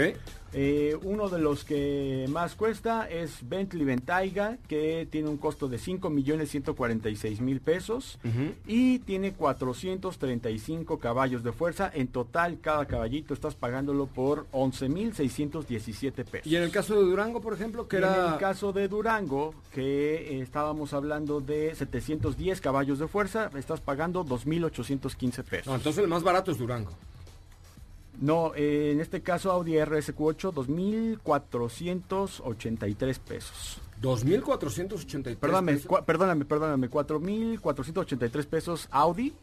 [0.54, 5.78] Eh, uno de los que más cuesta es Bentley Bentayga, que tiene un costo de
[5.78, 8.20] 5 millones 146 mil pesos
[8.66, 11.92] y tiene 435 caballos de fuerza.
[11.94, 16.48] En total, cada caballito estás pagándolo por 11 mil 617 pesos.
[16.48, 18.28] Y en el caso de Durango, por ejemplo, que era...
[18.28, 23.82] En el caso de Durango, que eh, estábamos hablando de 710 caballos de fuerza, estás
[23.82, 25.68] pagando 2.815 pesos.
[25.68, 26.92] No, entonces el más barato es Durango.
[28.20, 33.80] No, eh, en este caso Audi RSQ8, 2.483 pesos.
[34.02, 35.92] 2.483 perdóname, pesos.
[36.06, 39.34] Perdóname, perdóname, 4.483 pesos Audi.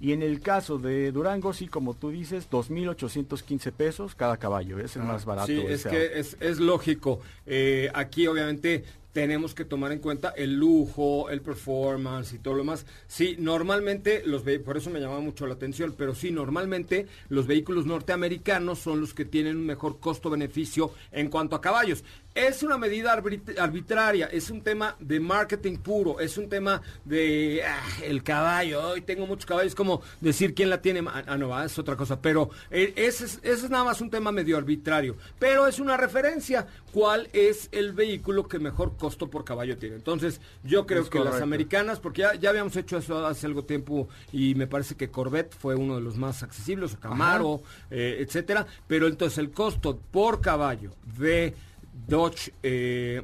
[0.00, 4.96] Y en el caso de Durango, sí, como tú dices, 2.815 pesos cada caballo, es
[4.96, 5.46] el ah, más barato.
[5.46, 7.20] Sí, es que es, es lógico.
[7.46, 8.82] Eh, aquí obviamente
[9.12, 12.86] tenemos que tomar en cuenta el lujo, el performance y todo lo demás.
[13.06, 17.86] Sí, normalmente los por eso me llamaba mucho la atención, pero sí, normalmente los vehículos
[17.86, 22.04] norteamericanos son los que tienen un mejor costo-beneficio en cuanto a caballos.
[22.34, 27.82] Es una medida arbitraria, es un tema de marketing puro, es un tema de ah,
[28.02, 31.94] el caballo, hoy tengo muchos caballos, como decir quién la tiene, ah, no, es otra
[31.94, 35.98] cosa, pero eh, ese, es, es nada más un tema medio arbitrario, pero es una
[35.98, 39.96] referencia, cuál es el vehículo que mejor costo por caballo tiene.
[39.96, 44.54] Entonces, yo creo que las americanas, porque ya, habíamos hecho eso hace algo tiempo y
[44.54, 49.08] me parece que Corvette fue uno de los más accesibles, o Camaro, eh, etcétera, pero
[49.08, 51.52] entonces el costo por caballo de
[52.06, 53.22] Dodge eh,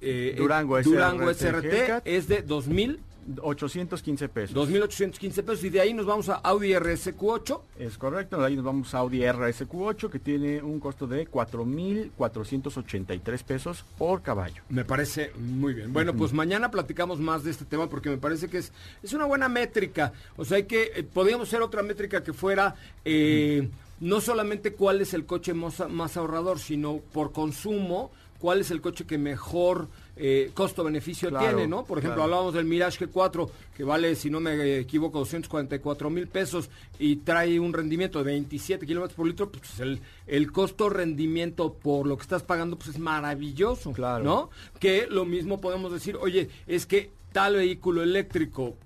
[0.00, 2.98] eh, Durango Durango SRT SRT es de 2.000
[3.40, 4.54] 815 pesos.
[4.56, 7.60] 2.815 pesos y de ahí nos vamos a Audi RSQ8.
[7.78, 13.44] Es correcto, de ahí nos vamos a Audi RSQ8 que tiene un costo de 4.483
[13.44, 14.62] pesos por caballo.
[14.68, 15.92] Me parece muy bien.
[15.92, 19.26] Bueno, pues mañana platicamos más de este tema porque me parece que es, es una
[19.26, 20.12] buena métrica.
[20.36, 22.76] O sea, hay que, eh, podríamos ser otra métrica que fuera...
[23.04, 23.68] Eh,
[24.00, 28.80] no solamente cuál es el coche más, más ahorrador, sino por consumo, cuál es el
[28.80, 31.84] coche que mejor eh, costo-beneficio Claro, tiene, ¿no?
[31.84, 32.24] Por ejemplo, claro.
[32.24, 37.58] hablábamos del Mirage G4, que vale, si no me equivoco, 244 mil pesos y trae
[37.58, 42.42] un rendimiento de 27 kilómetros por litro, pues el, el costo-rendimiento por lo que estás
[42.42, 44.24] pagando, pues es maravilloso, Claro.
[44.24, 44.50] ¿no?
[44.78, 48.76] Que lo mismo podemos decir, oye, es que tal vehículo eléctrico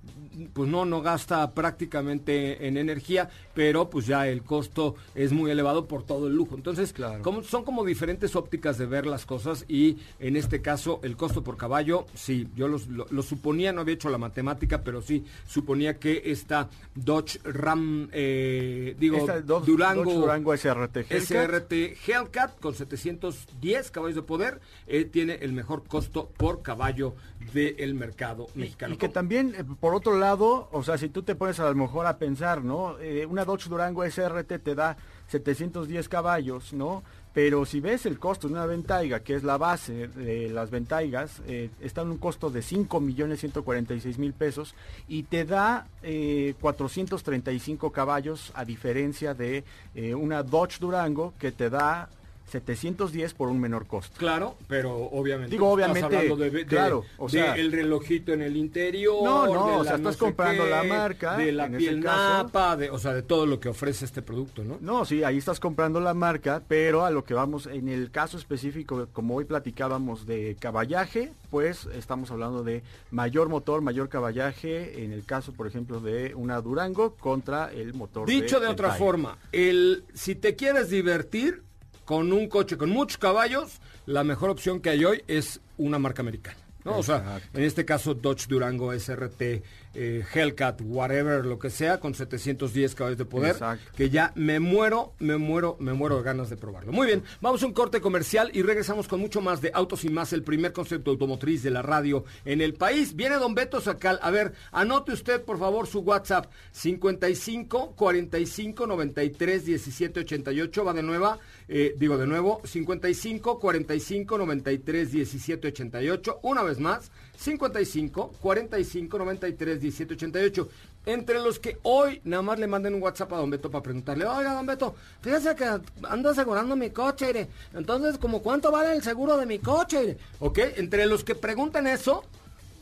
[0.53, 5.87] pues no, no gasta prácticamente en energía, pero pues ya el costo es muy elevado
[5.87, 6.55] por todo el lujo.
[6.57, 7.23] Entonces, Claro.
[7.23, 11.43] como- son como diferentes ópticas de ver las cosas y en este caso el costo
[11.43, 15.25] por caballo, sí, yo los- lo, lo suponía, no había hecho la matemática, pero sí
[15.47, 21.13] suponía que esta Dodge Ram, eh, digo, Esta Dodge- Durango, Dodge Durango SRT Hellcat.
[21.23, 21.73] SRT
[22.07, 27.15] Hellcat con 710 caballos de poder eh, tiene el mejor costo por caballo
[27.53, 28.95] del mercado mexicano.
[28.95, 31.75] Y que también, eh, por otro lado, o sea, si tú te pones a lo
[31.75, 32.99] mejor a pensar, ¿no?
[32.99, 34.97] Eh, una Dodge Durango SRT te da
[35.29, 37.03] 710 caballos, ¿no?
[37.37, 41.43] Pero si ves el costo de una Ventaiga, que es la base de las Ventaigas,
[41.47, 44.75] eh, está en un costo de 5 millones 146 mil pesos
[45.07, 51.69] y te da eh, 435 caballos a diferencia de eh, una Dodge Durango que te
[51.69, 52.09] da
[52.47, 54.17] 710 por un menor costo.
[54.19, 55.51] Claro, pero obviamente.
[55.51, 59.23] Digo, estás obviamente, hablando de, de- claro, o de sea- el relojito en el interior.
[59.25, 62.01] No, no, de o la sea, estás sé comprando qué, la marca, De la piel
[62.01, 64.79] napa, de, o sea, de todo lo que ofrece este producto, ¿no?
[64.81, 68.37] No, sí, ahí estás comprando la marca, pero a lo que vamos, en el caso
[68.39, 75.13] específico, como hoy platicábamos de caballaje, pues estamos hablando de mayor motor, mayor caballaje, en
[75.13, 78.27] el caso, por ejemplo, de una Durango contra el motor.
[78.29, 78.97] Dicho de otra Ventaiga.
[78.97, 81.63] forma, el si te quieres divertir
[82.07, 86.23] con un coche con muchos caballos, la mejor opción que hay hoy es una marca
[86.23, 86.57] americana.
[86.85, 86.97] ¿no?
[86.99, 89.63] O sea, en este caso Dodge Durango SRT,
[89.99, 93.91] eh, Hellcat, whatever, lo que sea, con 710 caballos de poder, Exacto.
[93.97, 96.93] que ya me muero, me muero, me muero de ganas de probarlo.
[96.93, 100.11] Muy bien, vamos a un corte comercial y regresamos con mucho más de Autos y
[100.11, 103.17] Más, el primer concepto automotriz de la radio en el país.
[103.17, 104.19] Viene Don Beto Sacal.
[104.21, 110.85] A ver, anote usted, por favor, su WhatsApp 55 45 93 17 88.
[110.85, 116.41] Va de nueva, eh, digo de nuevo, 55 45 93 17 88.
[116.43, 120.69] Una vez más, 55 45 93 17 88.
[121.07, 124.27] Entre los que hoy nada más le manden un WhatsApp a Don Beto para preguntarle,
[124.27, 125.65] oiga, Don Beto, fíjese que
[126.03, 130.01] ando asegurando mi coche, entonces, como cuánto vale el seguro de mi coche?
[130.01, 130.19] mire?".
[130.41, 132.25] Ok, entre los que preguntan eso,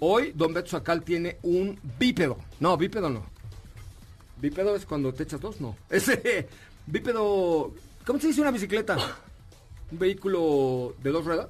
[0.00, 2.38] hoy Don Beto Sacal tiene un bípedo.
[2.60, 3.26] No, bípedo no.
[4.40, 5.76] Bípedo es cuando te echas dos, no.
[5.90, 6.48] Ese
[6.86, 7.72] bípedo,
[8.06, 8.96] ¿cómo se dice una bicicleta?
[9.92, 11.48] ¿Un vehículo de dos ruedas?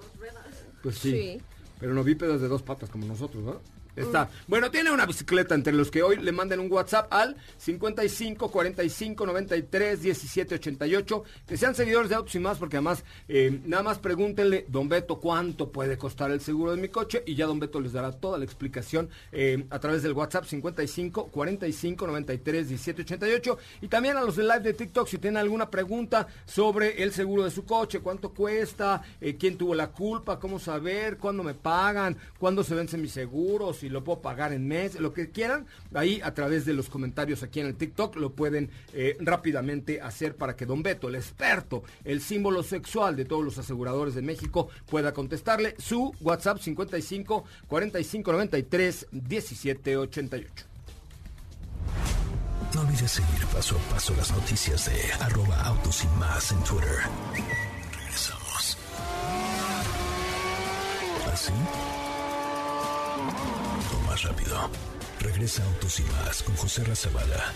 [0.83, 1.11] Pues sí.
[1.13, 1.43] Sí.
[1.79, 3.61] Pero no bípedos de dos patas como nosotros, ¿no?
[3.97, 4.29] Está.
[4.49, 9.27] Bueno, tiene una bicicleta entre los que hoy le manden un WhatsApp al 55 45
[9.27, 11.25] 93 17 88.
[11.47, 15.21] Que sean seguidores de Autos y más, porque además, eh, nada más pregúntenle, don Beto,
[15.21, 17.23] cuánto puede costar el seguro de mi coche.
[17.27, 21.29] Y ya don Beto les dará toda la explicación eh, a través del WhatsApp 55
[21.29, 23.59] 45 93 17 88.
[23.83, 27.45] Y también a los de live de TikTok, si tienen alguna pregunta sobre el seguro
[27.45, 32.17] de su coche, cuánto cuesta, eh, quién tuvo la culpa, cómo saber, cuándo me pagan,
[32.39, 36.21] cuándo se vence mi seguro, si lo puedo pagar en mes, lo que quieran, ahí
[36.23, 40.57] a través de los comentarios aquí en el TikTok lo pueden eh, rápidamente hacer para
[40.57, 45.13] que Don Beto, el experto, el símbolo sexual de todos los aseguradores de México, pueda
[45.13, 50.67] contestarle su WhatsApp 55 45 93 17 88.
[52.75, 56.99] No olvides seguir paso a paso las noticias de arroba autos y más en Twitter.
[57.93, 58.77] Regresamos.
[61.33, 61.53] ¿Así?
[64.23, 64.71] Rápido.
[65.21, 67.53] Regresa Autos y más con José Razabala.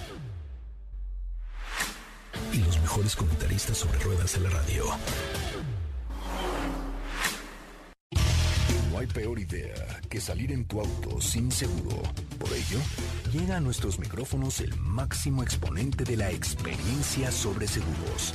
[2.53, 4.85] Y los mejores comentaristas sobre ruedas de la radio.
[8.91, 12.03] No hay peor idea que salir en tu auto sin seguro.
[12.39, 12.81] Por ello,
[13.33, 18.35] llega a nuestros micrófonos el máximo exponente de la experiencia sobre seguros,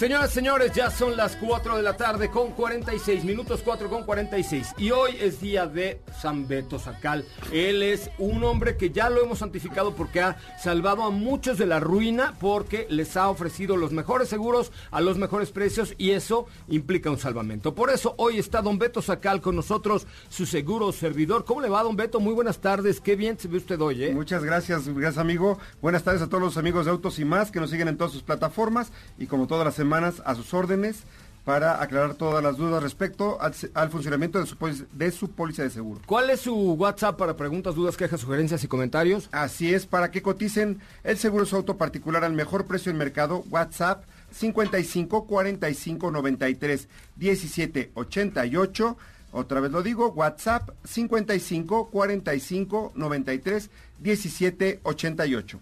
[0.00, 4.72] Señoras, señores, ya son las 4 de la tarde con 46 minutos, 4 con 46.
[4.78, 7.26] Y hoy es día de San Beto Sacal.
[7.52, 11.66] Él es un hombre que ya lo hemos santificado porque ha salvado a muchos de
[11.66, 16.46] la ruina porque les ha ofrecido los mejores seguros a los mejores precios y eso
[16.68, 17.74] implica un salvamento.
[17.74, 21.44] Por eso hoy está don Beto Sacal con nosotros, su seguro servidor.
[21.44, 22.20] ¿Cómo le va, don Beto?
[22.20, 23.02] Muy buenas tardes.
[23.02, 24.14] Qué bien se ve usted hoy, ¿eh?
[24.14, 25.58] Muchas gracias, gracias amigo.
[25.82, 28.14] Buenas tardes a todos los amigos de Autos y Más que nos siguen en todas
[28.14, 31.02] sus plataformas y como todas las semanas a sus órdenes
[31.44, 35.62] para aclarar todas las dudas respecto al, al funcionamiento de su, póliza- de su póliza
[35.62, 36.00] de seguro.
[36.06, 39.28] ¿Cuál es su WhatsApp para preguntas, dudas, quejas, sugerencias y comentarios?
[39.32, 43.42] Así es, para que coticen el seguro su auto particular al mejor precio del mercado,
[43.50, 48.96] WhatsApp 55 45 93 17 88.
[49.32, 55.60] Otra vez lo digo, WhatsApp 55 45 93 17 88.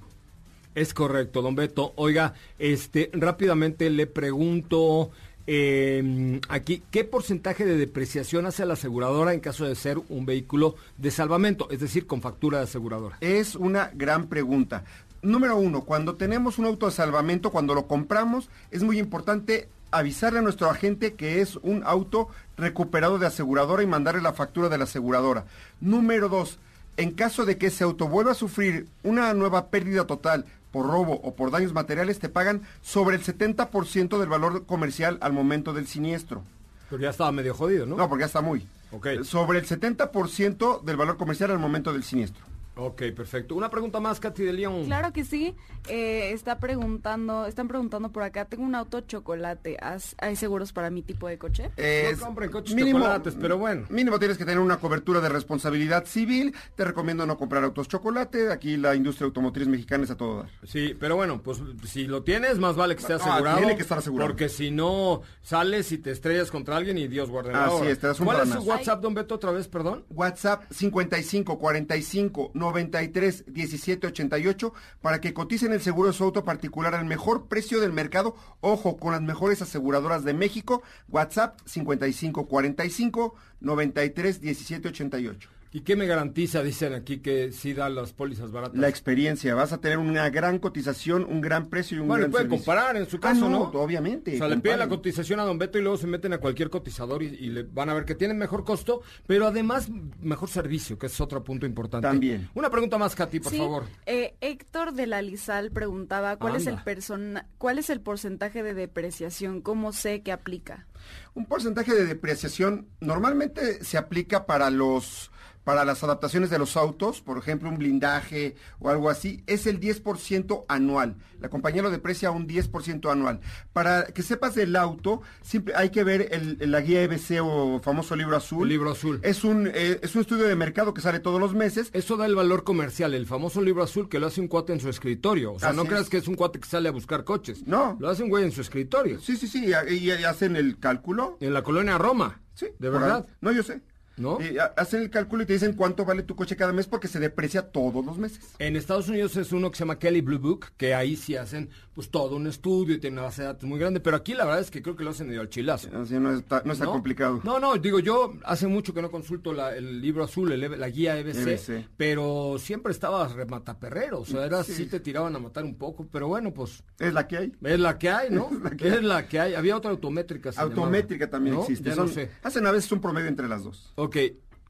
[0.78, 1.92] Es correcto, don Beto.
[1.96, 5.10] Oiga, este, rápidamente le pregunto
[5.48, 10.76] eh, aquí, ¿qué porcentaje de depreciación hace la aseguradora en caso de ser un vehículo
[10.96, 13.18] de salvamento, es decir, con factura de aseguradora?
[13.20, 14.84] Es una gran pregunta.
[15.20, 20.38] Número uno, cuando tenemos un auto de salvamento, cuando lo compramos, es muy importante avisarle
[20.38, 24.78] a nuestro agente que es un auto recuperado de aseguradora y mandarle la factura de
[24.78, 25.44] la aseguradora.
[25.80, 26.60] Número dos,
[26.98, 31.14] en caso de que ese auto vuelva a sufrir una nueva pérdida total por robo
[31.22, 35.86] o por daños materiales, te pagan sobre el 70% del valor comercial al momento del
[35.86, 36.42] siniestro.
[36.90, 37.96] Pero ya estaba medio jodido, ¿no?
[37.96, 38.66] No, porque ya está muy.
[38.92, 39.22] Ok.
[39.22, 42.47] Sobre el 70% del valor comercial al momento del siniestro.
[42.80, 43.56] Ok, perfecto.
[43.56, 44.84] Una pregunta más, Katy de León.
[44.84, 45.56] Claro que sí.
[45.88, 48.44] Eh, está preguntando, están preguntando por acá.
[48.44, 49.76] Tengo un auto chocolate.
[49.82, 51.70] ¿Has- ¿Hay seguros para mi tipo de coche?
[51.76, 53.84] Es- No compren coches chocolates, pero bueno.
[53.90, 56.54] Mínimo tienes que tener una cobertura de responsabilidad civil.
[56.76, 58.52] Te recomiendo no comprar autos chocolate.
[58.52, 60.50] Aquí la industria automotriz mexicana es a todo dar.
[60.64, 63.58] Sí, pero bueno, pues si lo tienes, más vale que esté Ah, asegurado.
[63.58, 64.30] tiene que estar asegurado.
[64.30, 67.98] Porque si no, sales y te estrellas contra alguien y Dios guarde la Así es,
[67.98, 68.60] te das un ¿Cuál es su.
[68.60, 70.04] WhatsApp, don Beto, otra vez, perdón?
[70.10, 76.94] WhatsApp 55 45 93 17 88 para que coticen el seguro de su auto particular
[76.94, 78.36] al mejor precio del mercado.
[78.60, 80.82] Ojo, con las mejores aseguradoras de México.
[81.08, 85.57] WhatsApp 55 45 93 17 88.
[85.70, 86.62] ¿Y qué me garantiza?
[86.62, 88.78] Dicen aquí que sí da las pólizas baratas.
[88.78, 92.30] La experiencia, vas a tener una gran cotización, un gran precio y un Bueno, gran
[92.30, 92.64] puede servicio.
[92.64, 93.60] comparar en su Ah, caso, ¿no?
[93.64, 94.34] Obviamente.
[94.34, 96.70] O sea, le piden la cotización a Don Beto y luego se meten a cualquier
[96.70, 99.88] cotizador y, y le van a ver que tienen mejor costo, pero además
[100.22, 102.08] mejor servicio, que es otro punto importante.
[102.08, 102.48] También.
[102.54, 103.84] Una pregunta más, Katy, por sí, favor.
[104.06, 108.72] eh, Héctor de la Lizal preguntaba cuál es el persona, cuál es el porcentaje de
[108.72, 110.86] depreciación, cómo sé que aplica.
[111.34, 115.30] Un porcentaje de depreciación normalmente se aplica para los
[115.68, 119.78] para las adaptaciones de los autos, por ejemplo, un blindaje o algo así, es el
[119.80, 121.16] 10% anual.
[121.40, 123.40] La compañía lo deprecia un 10% anual.
[123.74, 128.16] Para que sepas del auto, simple, hay que ver el- la guía EBC o famoso
[128.16, 128.62] libro azul.
[128.62, 129.20] El libro azul.
[129.22, 131.90] Es un, eh, es un estudio de mercado que sale todos los meses.
[131.92, 134.80] Eso da el valor comercial, el famoso libro azul que lo hace un cuate en
[134.80, 135.52] su escritorio.
[135.52, 137.66] O sea, Así no creas que es un cuate que sale a buscar coches.
[137.66, 137.94] No.
[138.00, 139.20] Lo hace un güey en su escritorio.
[139.20, 141.36] Sí, sí, sí, y, y hacen el cálculo.
[141.40, 142.40] En la colonia Roma.
[142.54, 142.68] Sí.
[142.78, 143.26] ¿De verdad?
[143.28, 143.34] ahí.
[143.42, 143.82] No, yo sé.
[144.18, 144.38] ¿No?
[144.40, 147.20] Y hacen el cálculo y te dicen cuánto vale tu coche cada mes porque se
[147.20, 148.40] deprecia todos los meses.
[148.58, 151.70] En Estados Unidos es uno que se llama Kelly Blue Book, que ahí sí hacen
[151.94, 154.44] pues todo un estudio y tienen una base de datos muy grande, pero aquí la
[154.44, 155.88] verdad es que creo que lo hacen medio al chilazo.
[156.00, 156.92] Así no está, no está ¿no?
[156.92, 157.40] complicado.
[157.42, 160.76] No, no, digo, yo hace mucho que no consulto la- el libro azul, el E-
[160.76, 161.88] la guía EBC, EBC.
[161.96, 164.74] pero siempre estaba remataperrero, o sea, era Sí.
[164.74, 167.52] sí te tiraban a matar un poco, pero bueno, pues Es la que hay.
[167.64, 168.48] es la que hay, ¿no?
[168.52, 169.02] Es la que es hay.
[169.02, 169.54] la que hay.
[169.54, 170.50] Había otra autométrica.
[170.56, 171.62] Autométrica llamaba, también ¿no?
[171.62, 171.88] existe.
[171.90, 172.30] Ya Son- no sé.
[172.42, 173.92] Hacen a veces un promedio entre las dos.
[174.08, 174.16] Ok,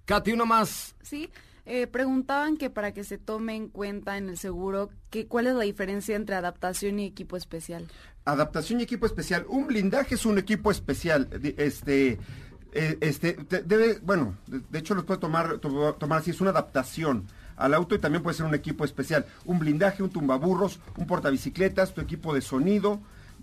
[0.05, 0.97] Katy, una más.
[1.01, 1.31] Sí,
[1.65, 5.55] eh, preguntaban que para que se tome en cuenta en el seguro, que, ¿cuál es
[5.55, 7.87] la diferencia entre adaptación y equipo especial?
[8.25, 9.47] Adaptación y equipo especial.
[9.49, 11.29] Un blindaje es un equipo especial.
[11.31, 12.19] de- Este,
[12.73, 16.51] eh, este, te- debe, bueno, de, hecho los puede tomar, to- tomar así, es una
[16.51, 21.07] adaptación al auto y también puede ser un equipo especial, un blindaje, un tumbaburros, un
[21.07, 23.01] portabicicletas, tu equipo de sonido.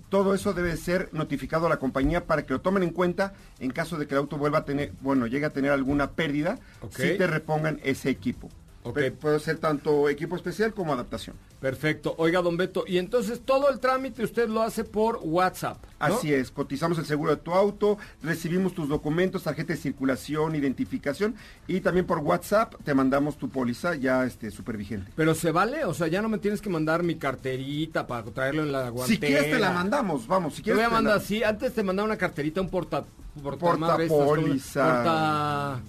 [0.10, 3.72] Todo eso debe ser notificado a la compañía para que lo tomen en cuenta en
[3.72, 6.60] caso de que el auto vuelva a tener, bueno, llegue a tener alguna pérdida,
[6.92, 8.50] si te repongan ese equipo.
[8.84, 8.96] Ok.
[8.96, 11.36] Pe- Puede ser tanto equipo especial como adaptación.
[11.66, 12.14] Perfecto.
[12.20, 15.84] Oiga, don Beto, y entonces todo el trámite usted lo hace por WhatsApp.
[15.84, 15.90] ¿no?
[15.98, 21.34] Así es, cotizamos el seguro de tu auto, recibimos tus documentos, tarjeta de circulación, identificación
[21.68, 25.12] y también por WhatsApp te mandamos tu póliza ya este súper vigente.
[25.16, 28.62] Pero se vale, o sea, ya no me tienes que mandar mi carterita para traerlo
[28.62, 29.08] en la guantera.
[29.08, 31.42] Si quieres te la mandamos, vamos, si Te quieres voy a te mandar la- así.
[31.42, 33.04] Antes te mandaba una carterita, un porta...
[33.42, 34.84] portamadre, estas, Portapóliza.
[34.84, 35.82] Porta...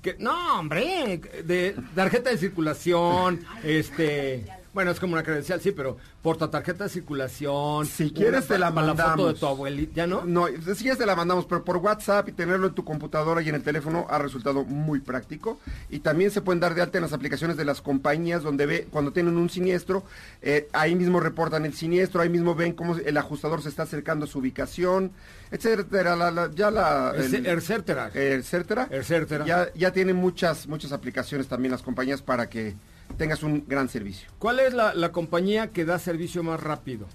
[0.00, 4.55] Que, no, hombre, de tarjeta de circulación, este...
[4.76, 7.86] Bueno, es como una credencial, sí, pero porta tarjeta de circulación.
[7.86, 8.98] Si quieres una te la mandamos.
[8.98, 10.24] La foto de tu abuelita, ¿ya no?
[10.26, 13.48] No, si quieres te la mandamos, pero por WhatsApp y tenerlo en tu computadora y
[13.48, 15.58] en el teléfono ha resultado muy práctico.
[15.88, 18.86] Y también se pueden dar de alta en las aplicaciones de las compañías donde ve,
[18.90, 20.04] cuando tienen un siniestro,
[20.42, 24.26] eh, ahí mismo reportan el siniestro, ahí mismo ven cómo el ajustador se está acercando
[24.26, 25.10] a su ubicación,
[25.50, 26.16] etcétera.
[26.16, 27.14] La- la- ya la...
[27.16, 28.10] El- etcétera.
[28.12, 28.88] etcétera.
[28.90, 29.46] Etcétera.
[29.46, 32.76] Ya, ya tienen muchas, muchas aplicaciones también las compañías para que
[33.16, 34.28] tengas un gran servicio.
[34.38, 37.06] ¿Cuál es la, la compañía que da servicio más rápido?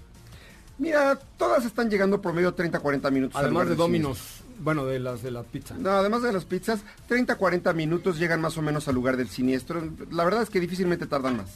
[0.78, 3.40] Mira, todas están llegando promedio 30, 40 minutos.
[3.40, 5.76] Además de Domino's, bueno, de las de la pizza.
[5.78, 9.28] No, además de las pizzas, 30, 40 minutos llegan más o menos al lugar del
[9.28, 9.82] siniestro.
[10.10, 11.48] La verdad es que difícilmente tardan más.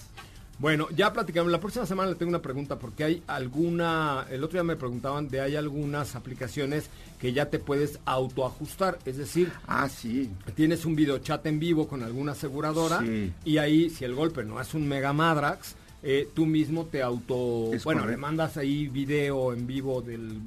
[0.58, 1.52] Bueno, ya platicamos.
[1.52, 5.28] La próxima semana le tengo una pregunta porque hay alguna, el otro día me preguntaban
[5.28, 6.88] de hay algunas aplicaciones
[7.20, 10.30] que ya te puedes autoajustar, es decir, Ah, sí.
[10.54, 13.32] tienes un videochat en vivo con alguna aseguradora Sí.
[13.44, 17.70] y ahí si el golpe no es un mega madrax, eh, tú mismo te auto,
[17.74, 20.38] Es bueno, le mandas ahí video en vivo del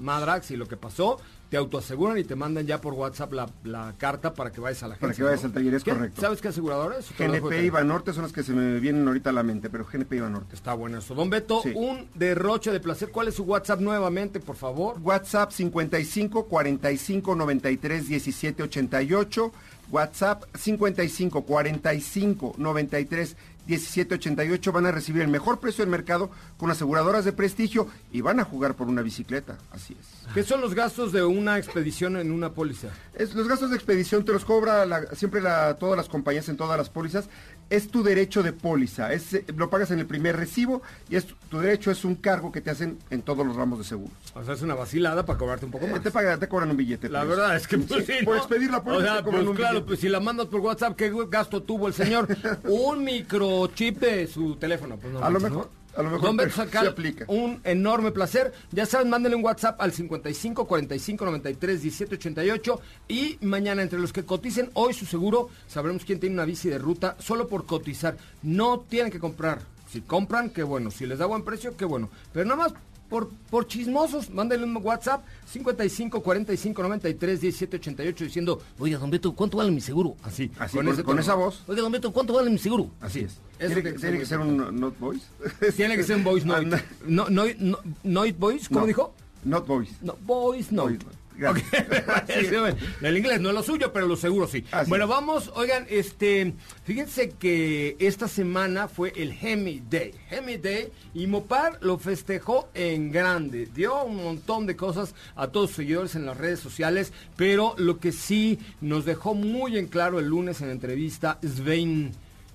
[0.00, 1.18] madrax y lo que pasó,
[1.50, 4.88] te autoaseguran y te mandan ya por WhatsApp la, la carta para que vayas a
[4.88, 5.22] la Para agencia.
[5.22, 5.46] que vayas ¿no?
[5.48, 5.90] al taller, es ¿Qué?
[5.92, 6.20] correcto.
[6.20, 7.06] ¿Sabes qué aseguradora es?
[7.06, 9.32] Te lo dejo de GNP y Banorte son las que se me vienen ahorita a
[9.32, 10.54] la mente, pero GNP y Banorte.
[10.54, 11.14] Está bueno eso.
[11.14, 11.72] Don Beto, Sí.
[11.74, 13.10] un derroche de placer.
[13.10, 14.98] ¿Cuál es su WhatsApp nuevamente, por favor?
[15.02, 19.52] WhatsApp 55 45 93 17 88.
[19.90, 23.36] WhatsApp 55 45 93
[23.68, 28.40] 1788 van a recibir el mejor precio del mercado con aseguradoras de prestigio y van
[28.40, 29.58] a jugar por una bicicleta.
[29.70, 30.32] Así es.
[30.34, 32.88] ¿Qué son los gastos de una expedición en una póliza?
[33.14, 36.56] Es- los gastos de expedición te los cobra la- siempre la- todas las compañías en
[36.56, 37.28] todas las pólizas.
[37.70, 39.12] Es tu derecho de póliza.
[39.12, 42.60] Es, lo pagas en el primer recibo y es tu derecho es un cargo que
[42.62, 44.12] te hacen en todos los ramos de seguros.
[44.34, 46.02] O sea, es una vacilada para cobrarte un poco Eh, más.
[46.02, 47.08] te, paga- te cobran un billete.
[47.10, 48.36] La por verdad es que pues, Sí, ¿no?
[48.36, 49.80] expedir la póliza O sea, pues claro, billete.
[49.86, 52.26] pues si la mandas por WhatsApp, ¿qué gasto tuvo el señor?
[52.64, 54.96] un microchip de su teléfono.
[54.96, 55.77] Pues no A lo mejor- ¿no?
[55.98, 57.24] A lo mejor Don Beto se aplica.
[57.28, 58.52] un enorme placer.
[58.70, 64.12] Ya saben, mándenle un WhatsApp al 55 45 93 17 88 y mañana entre los
[64.12, 68.16] que coticen hoy su seguro sabremos quién tiene una bici de ruta solo por cotizar.
[68.42, 69.60] No tienen que comprar.
[69.90, 70.90] Si compran, qué bueno.
[70.90, 72.10] Si les da buen precio, qué bueno.
[72.32, 72.74] Pero nada más
[73.08, 79.32] por, por chismosos, mándenle un WhatsApp 55 45 93 17 88 diciendo, oiga, don Beto,
[79.34, 80.16] ¿cuánto vale mi seguro?
[80.22, 81.20] Así, Así, con- ese con tono.
[81.20, 81.62] esa voz.
[81.66, 82.90] Oiga, don Beto, ¿cuánto vale mi seguro?
[83.00, 83.38] Así es.
[83.58, 85.26] Tiene que, tiene que ser un not voice.
[85.76, 86.82] Tiene que ser un voice note.
[87.06, 89.14] No, no, no, note voice, ¿cómo No, dijo?
[89.44, 89.92] Not voice.
[90.02, 90.92] No, voice note.
[90.92, 91.17] Voice note.
[92.28, 94.64] Sí, bueno, el inglés no es lo suyo, pero lo seguro sí.
[94.70, 95.10] Así bueno, es.
[95.10, 100.14] vamos, oigan, este, fíjense que esta semana fue el Hemi Day.
[100.30, 103.68] Hemi Day y Mopar lo festejó en grande.
[103.74, 107.98] Dio un montón de cosas a todos sus seguidores en las redes sociales, pero lo
[107.98, 112.12] que sí nos dejó muy en claro el lunes en entrevista Svein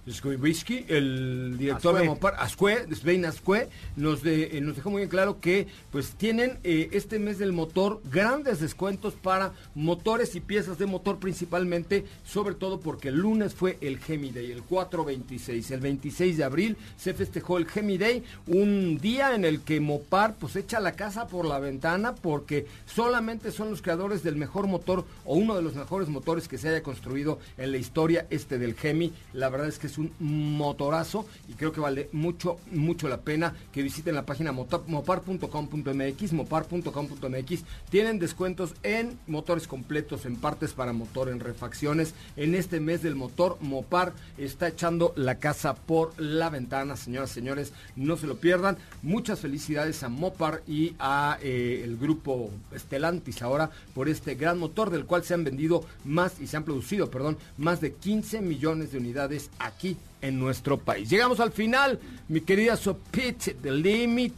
[0.09, 2.05] Skowicki, el director de.
[2.05, 6.59] Mopar, Ascue, Svein Ascue, nos, de- eh, nos dejó muy en claro que pues tienen
[6.63, 12.55] eh, este mes del motor grandes descuentos para motores y piezas de motor principalmente, sobre
[12.55, 17.13] todo porque el lunes fue el Gemi Day, el 426, el 26 de abril se
[17.13, 21.45] festejó el Gemi Day, un día en el que Mopar pues echa la casa por
[21.45, 26.09] la ventana porque solamente son los creadores del mejor motor o uno de los mejores
[26.09, 29.13] motores que se haya construido en la historia este del Gemi.
[29.33, 33.53] La verdad es que es un motorazo y creo que vale mucho, mucho la pena
[33.71, 37.63] que visiten la página mopar.com.mx, mopar.com.mx.
[37.89, 42.13] Tienen descuentos en motores completos, en partes para motor, en refacciones.
[42.35, 47.33] En este mes del motor, Mopar está echando la casa por la ventana, señoras y
[47.35, 47.73] señores.
[47.95, 48.77] No se lo pierdan.
[49.01, 54.89] Muchas felicidades a Mopar y a eh, el grupo Stellantis ahora por este gran motor
[54.89, 58.91] del cual se han vendido más y se han producido, perdón, más de 15 millones
[58.91, 59.82] de unidades aquí
[60.21, 61.09] en nuestro país.
[61.09, 64.33] Llegamos al final, mi querida Sopit The Limit.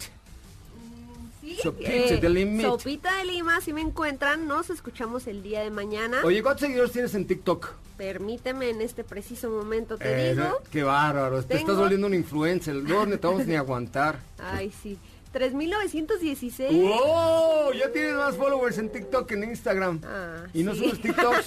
[1.41, 2.63] Sí, Sopita eh, de Lima.
[2.63, 6.21] Sopita de Lima, si me encuentran, nos escuchamos el día de mañana.
[6.23, 7.69] Oye, ¿cuántos seguidores tienes en TikTok?
[7.97, 10.61] Permíteme en este preciso momento, te Eh, digo.
[10.71, 11.41] qué bárbaro.
[11.43, 12.73] Te Tengo- estás volviendo un influencer.
[12.75, 14.19] No te vamos ni a aguantar.
[14.39, 14.97] Ay, sí.
[15.33, 16.71] 3.916.
[16.81, 17.73] ¡Wow!
[17.73, 20.01] Ya tienes más followers en TikTok que en Instagram.
[20.03, 20.79] Ah, y no sí.
[20.79, 21.45] subes TikToks.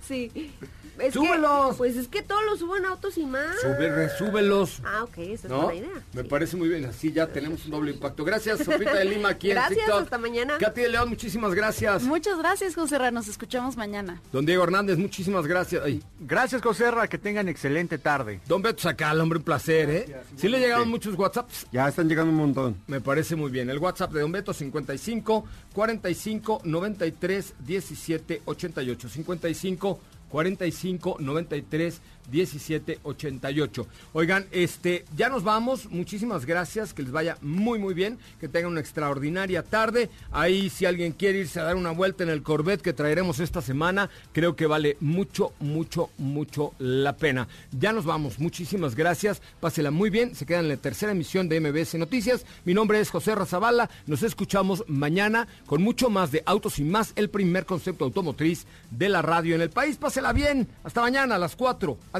[0.08, 0.52] sí.
[1.00, 1.76] Es que- ¡Súbelos!
[1.76, 3.58] pues es que todos los suben autos y más.
[3.60, 4.80] Sube, resúbelos.
[4.84, 5.62] Ah, ok, esa es ¿No?
[5.62, 6.02] buena idea.
[6.12, 6.84] Me parece muy bien.
[6.84, 8.24] Así ya tenemos un doble impacto.
[8.24, 10.02] Gracias, Sopita de Lima, aquí Gracias, en TikTok.
[10.02, 10.58] hasta mañana.
[10.58, 12.02] Katy de León, muchísimas gracias.
[12.02, 13.10] Muchas gracias, José Ra.
[13.10, 14.20] Nos escuchamos mañana.
[14.32, 15.82] Don Diego Hernández, muchísimas gracias.
[15.84, 18.40] Ay, Gracias, Joserra, que tengan excelente tarde.
[18.46, 20.16] Don Beto Sacal, hombre, un placer, ¿eh?
[20.36, 21.66] Sí le llegaron muchos WhatsApps.
[21.72, 22.76] Ya están llegando un montón.
[22.86, 23.70] Me parece muy bien.
[23.70, 29.08] El WhatsApp de Don Beto 55 45 93 17 88.
[29.08, 30.00] 55
[30.30, 32.00] 45 93
[32.30, 33.86] 17 88.
[34.12, 35.90] Oigan, este, ya nos vamos.
[35.90, 36.94] Muchísimas gracias.
[36.94, 38.18] Que les vaya muy, muy bien.
[38.38, 40.10] Que tengan una extraordinaria tarde.
[40.30, 43.62] Ahí, si alguien quiere irse a dar una vuelta en el Corvette que traeremos esta
[43.62, 47.48] semana, creo que vale mucho, mucho, mucho la pena.
[47.72, 48.38] Ya nos vamos.
[48.38, 49.42] Muchísimas gracias.
[49.60, 50.34] Pásela muy bien.
[50.34, 52.44] Se queda en la tercera emisión de MBS Noticias.
[52.64, 53.90] Mi nombre es José Razabala.
[54.06, 59.08] Nos escuchamos mañana con mucho más de Autos y Más, el primer concepto automotriz de
[59.08, 59.96] la radio en el país.
[59.96, 60.68] Pásela bien.
[60.84, 61.98] Hasta mañana a las 4.
[62.12, 62.19] Adiós.